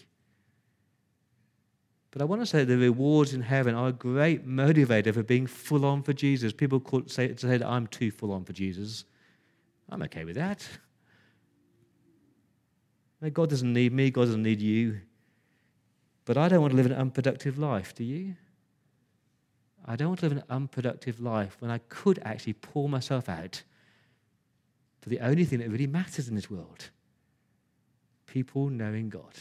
But 2.10 2.20
I 2.20 2.24
want 2.26 2.42
to 2.42 2.46
say 2.46 2.64
the 2.64 2.76
rewards 2.76 3.32
in 3.32 3.42
heaven 3.42 3.74
are 3.74 3.88
a 3.88 3.92
great 3.92 4.46
motivator 4.46 5.14
for 5.14 5.22
being 5.22 5.46
full 5.46 5.86
on 5.86 6.02
for 6.02 6.12
Jesus. 6.12 6.52
People 6.52 6.78
call, 6.78 7.02
say, 7.06 7.34
say 7.36 7.56
that 7.56 7.66
I'm 7.66 7.86
too 7.86 8.10
full 8.10 8.32
on 8.32 8.44
for 8.44 8.52
Jesus. 8.52 9.04
I'm 9.88 10.02
okay 10.02 10.24
with 10.24 10.36
that. 10.36 10.66
God 13.32 13.50
doesn't 13.50 13.72
need 13.72 13.92
me, 13.92 14.10
God 14.10 14.26
doesn't 14.26 14.42
need 14.42 14.60
you. 14.60 15.00
But 16.24 16.36
I 16.36 16.48
don't 16.48 16.60
want 16.60 16.72
to 16.72 16.76
live 16.76 16.86
an 16.86 16.92
unproductive 16.92 17.58
life, 17.58 17.94
do 17.94 18.04
you? 18.04 18.34
I 19.84 19.96
don't 19.96 20.08
want 20.08 20.20
to 20.20 20.28
live 20.28 20.38
an 20.38 20.44
unproductive 20.50 21.20
life 21.20 21.56
when 21.60 21.70
I 21.70 21.78
could 21.88 22.20
actually 22.24 22.52
pour 22.54 22.88
myself 22.88 23.28
out 23.28 23.62
for 25.02 25.08
the 25.08 25.20
only 25.20 25.44
thing 25.44 25.58
that 25.58 25.68
really 25.68 25.86
matters 25.86 26.28
in 26.28 26.34
this 26.34 26.50
world 26.50 26.90
people 28.26 28.70
knowing 28.70 29.10
God. 29.10 29.34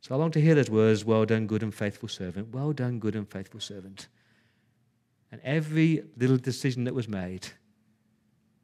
So 0.00 0.14
I 0.14 0.18
long 0.18 0.30
to 0.30 0.40
hear 0.40 0.54
those 0.54 0.70
words, 0.70 1.04
well 1.04 1.26
done, 1.26 1.46
good 1.46 1.62
and 1.62 1.74
faithful 1.74 2.08
servant. 2.08 2.54
Well 2.54 2.72
done, 2.72 2.98
good 2.98 3.14
and 3.14 3.28
faithful 3.28 3.60
servant. 3.60 4.08
And 5.30 5.38
every 5.44 6.02
little 6.16 6.38
decision 6.38 6.84
that 6.84 6.94
was 6.94 7.08
made, 7.08 7.48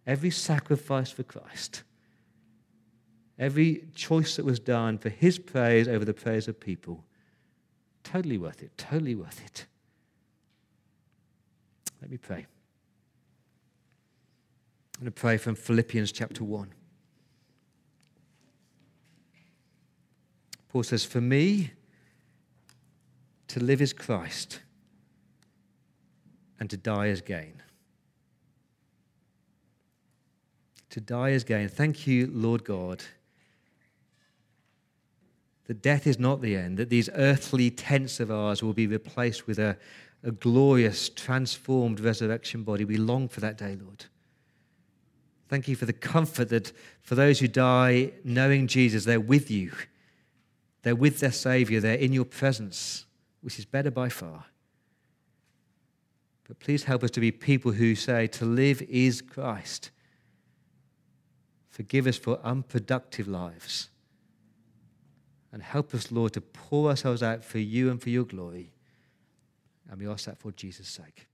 every 0.06 0.30
sacrifice 0.30 1.10
for 1.10 1.22
Christ, 1.22 1.82
every 3.38 3.84
choice 3.94 4.36
that 4.36 4.46
was 4.46 4.58
done 4.58 4.96
for 4.96 5.10
his 5.10 5.38
praise 5.38 5.86
over 5.86 6.06
the 6.06 6.14
praise 6.14 6.48
of 6.48 6.58
people, 6.58 7.04
totally 8.02 8.38
worth 8.38 8.62
it, 8.62 8.70
totally 8.78 9.14
worth 9.14 9.44
it. 9.44 9.66
Let 12.00 12.10
me 12.10 12.16
pray. 12.16 12.46
I'm 14.96 15.00
going 15.00 15.12
to 15.12 15.20
pray 15.20 15.36
from 15.36 15.56
Philippians 15.56 16.10
chapter 16.10 16.42
1. 16.42 16.72
Paul 20.70 20.82
says, 20.84 21.04
For 21.04 21.20
me, 21.20 21.72
to 23.48 23.60
live 23.60 23.82
is 23.82 23.92
Christ, 23.92 24.60
and 26.58 26.70
to 26.70 26.78
die 26.78 27.08
is 27.08 27.20
gain. 27.20 27.62
To 30.88 31.00
die 31.02 31.28
is 31.28 31.44
gain. 31.44 31.68
Thank 31.68 32.06
you, 32.06 32.30
Lord 32.32 32.64
God, 32.64 33.04
that 35.66 35.82
death 35.82 36.06
is 36.06 36.18
not 36.18 36.40
the 36.40 36.56
end, 36.56 36.78
that 36.78 36.88
these 36.88 37.10
earthly 37.12 37.70
tents 37.70 38.18
of 38.18 38.30
ours 38.30 38.62
will 38.62 38.72
be 38.72 38.86
replaced 38.86 39.46
with 39.46 39.58
a, 39.58 39.76
a 40.22 40.30
glorious, 40.30 41.10
transformed 41.10 42.00
resurrection 42.00 42.62
body. 42.62 42.86
We 42.86 42.96
long 42.96 43.28
for 43.28 43.40
that 43.40 43.58
day, 43.58 43.76
Lord. 43.78 44.06
Thank 45.48 45.68
you 45.68 45.76
for 45.76 45.86
the 45.86 45.92
comfort 45.92 46.48
that 46.48 46.72
for 47.00 47.14
those 47.14 47.38
who 47.38 47.48
die 47.48 48.12
knowing 48.24 48.66
Jesus, 48.66 49.04
they're 49.04 49.20
with 49.20 49.50
you 49.50 49.72
they're 50.86 50.94
with 50.94 51.18
their 51.18 51.32
Savior, 51.32 51.80
they're 51.80 51.94
in 51.96 52.12
your 52.12 52.24
presence, 52.24 53.06
which 53.40 53.58
is 53.58 53.64
better 53.64 53.90
by 53.90 54.08
far. 54.08 54.44
But 56.46 56.60
please 56.60 56.84
help 56.84 57.02
us 57.02 57.10
to 57.10 57.20
be 57.20 57.32
people 57.32 57.72
who 57.72 57.96
say, 57.96 58.28
To 58.28 58.44
live 58.44 58.82
is 58.82 59.20
Christ. 59.20 59.90
Forgive 61.70 62.06
us 62.06 62.16
for 62.16 62.38
unproductive 62.44 63.26
lives. 63.26 63.88
And 65.52 65.60
help 65.60 65.92
us, 65.92 66.12
Lord, 66.12 66.34
to 66.34 66.40
pour 66.40 66.90
ourselves 66.90 67.20
out 67.20 67.42
for 67.42 67.58
you 67.58 67.90
and 67.90 68.00
for 68.00 68.10
your 68.10 68.24
glory. 68.24 68.70
And 69.90 69.98
we 69.98 70.06
ask 70.06 70.26
that 70.26 70.38
for 70.38 70.52
Jesus' 70.52 70.86
sake. 70.86 71.26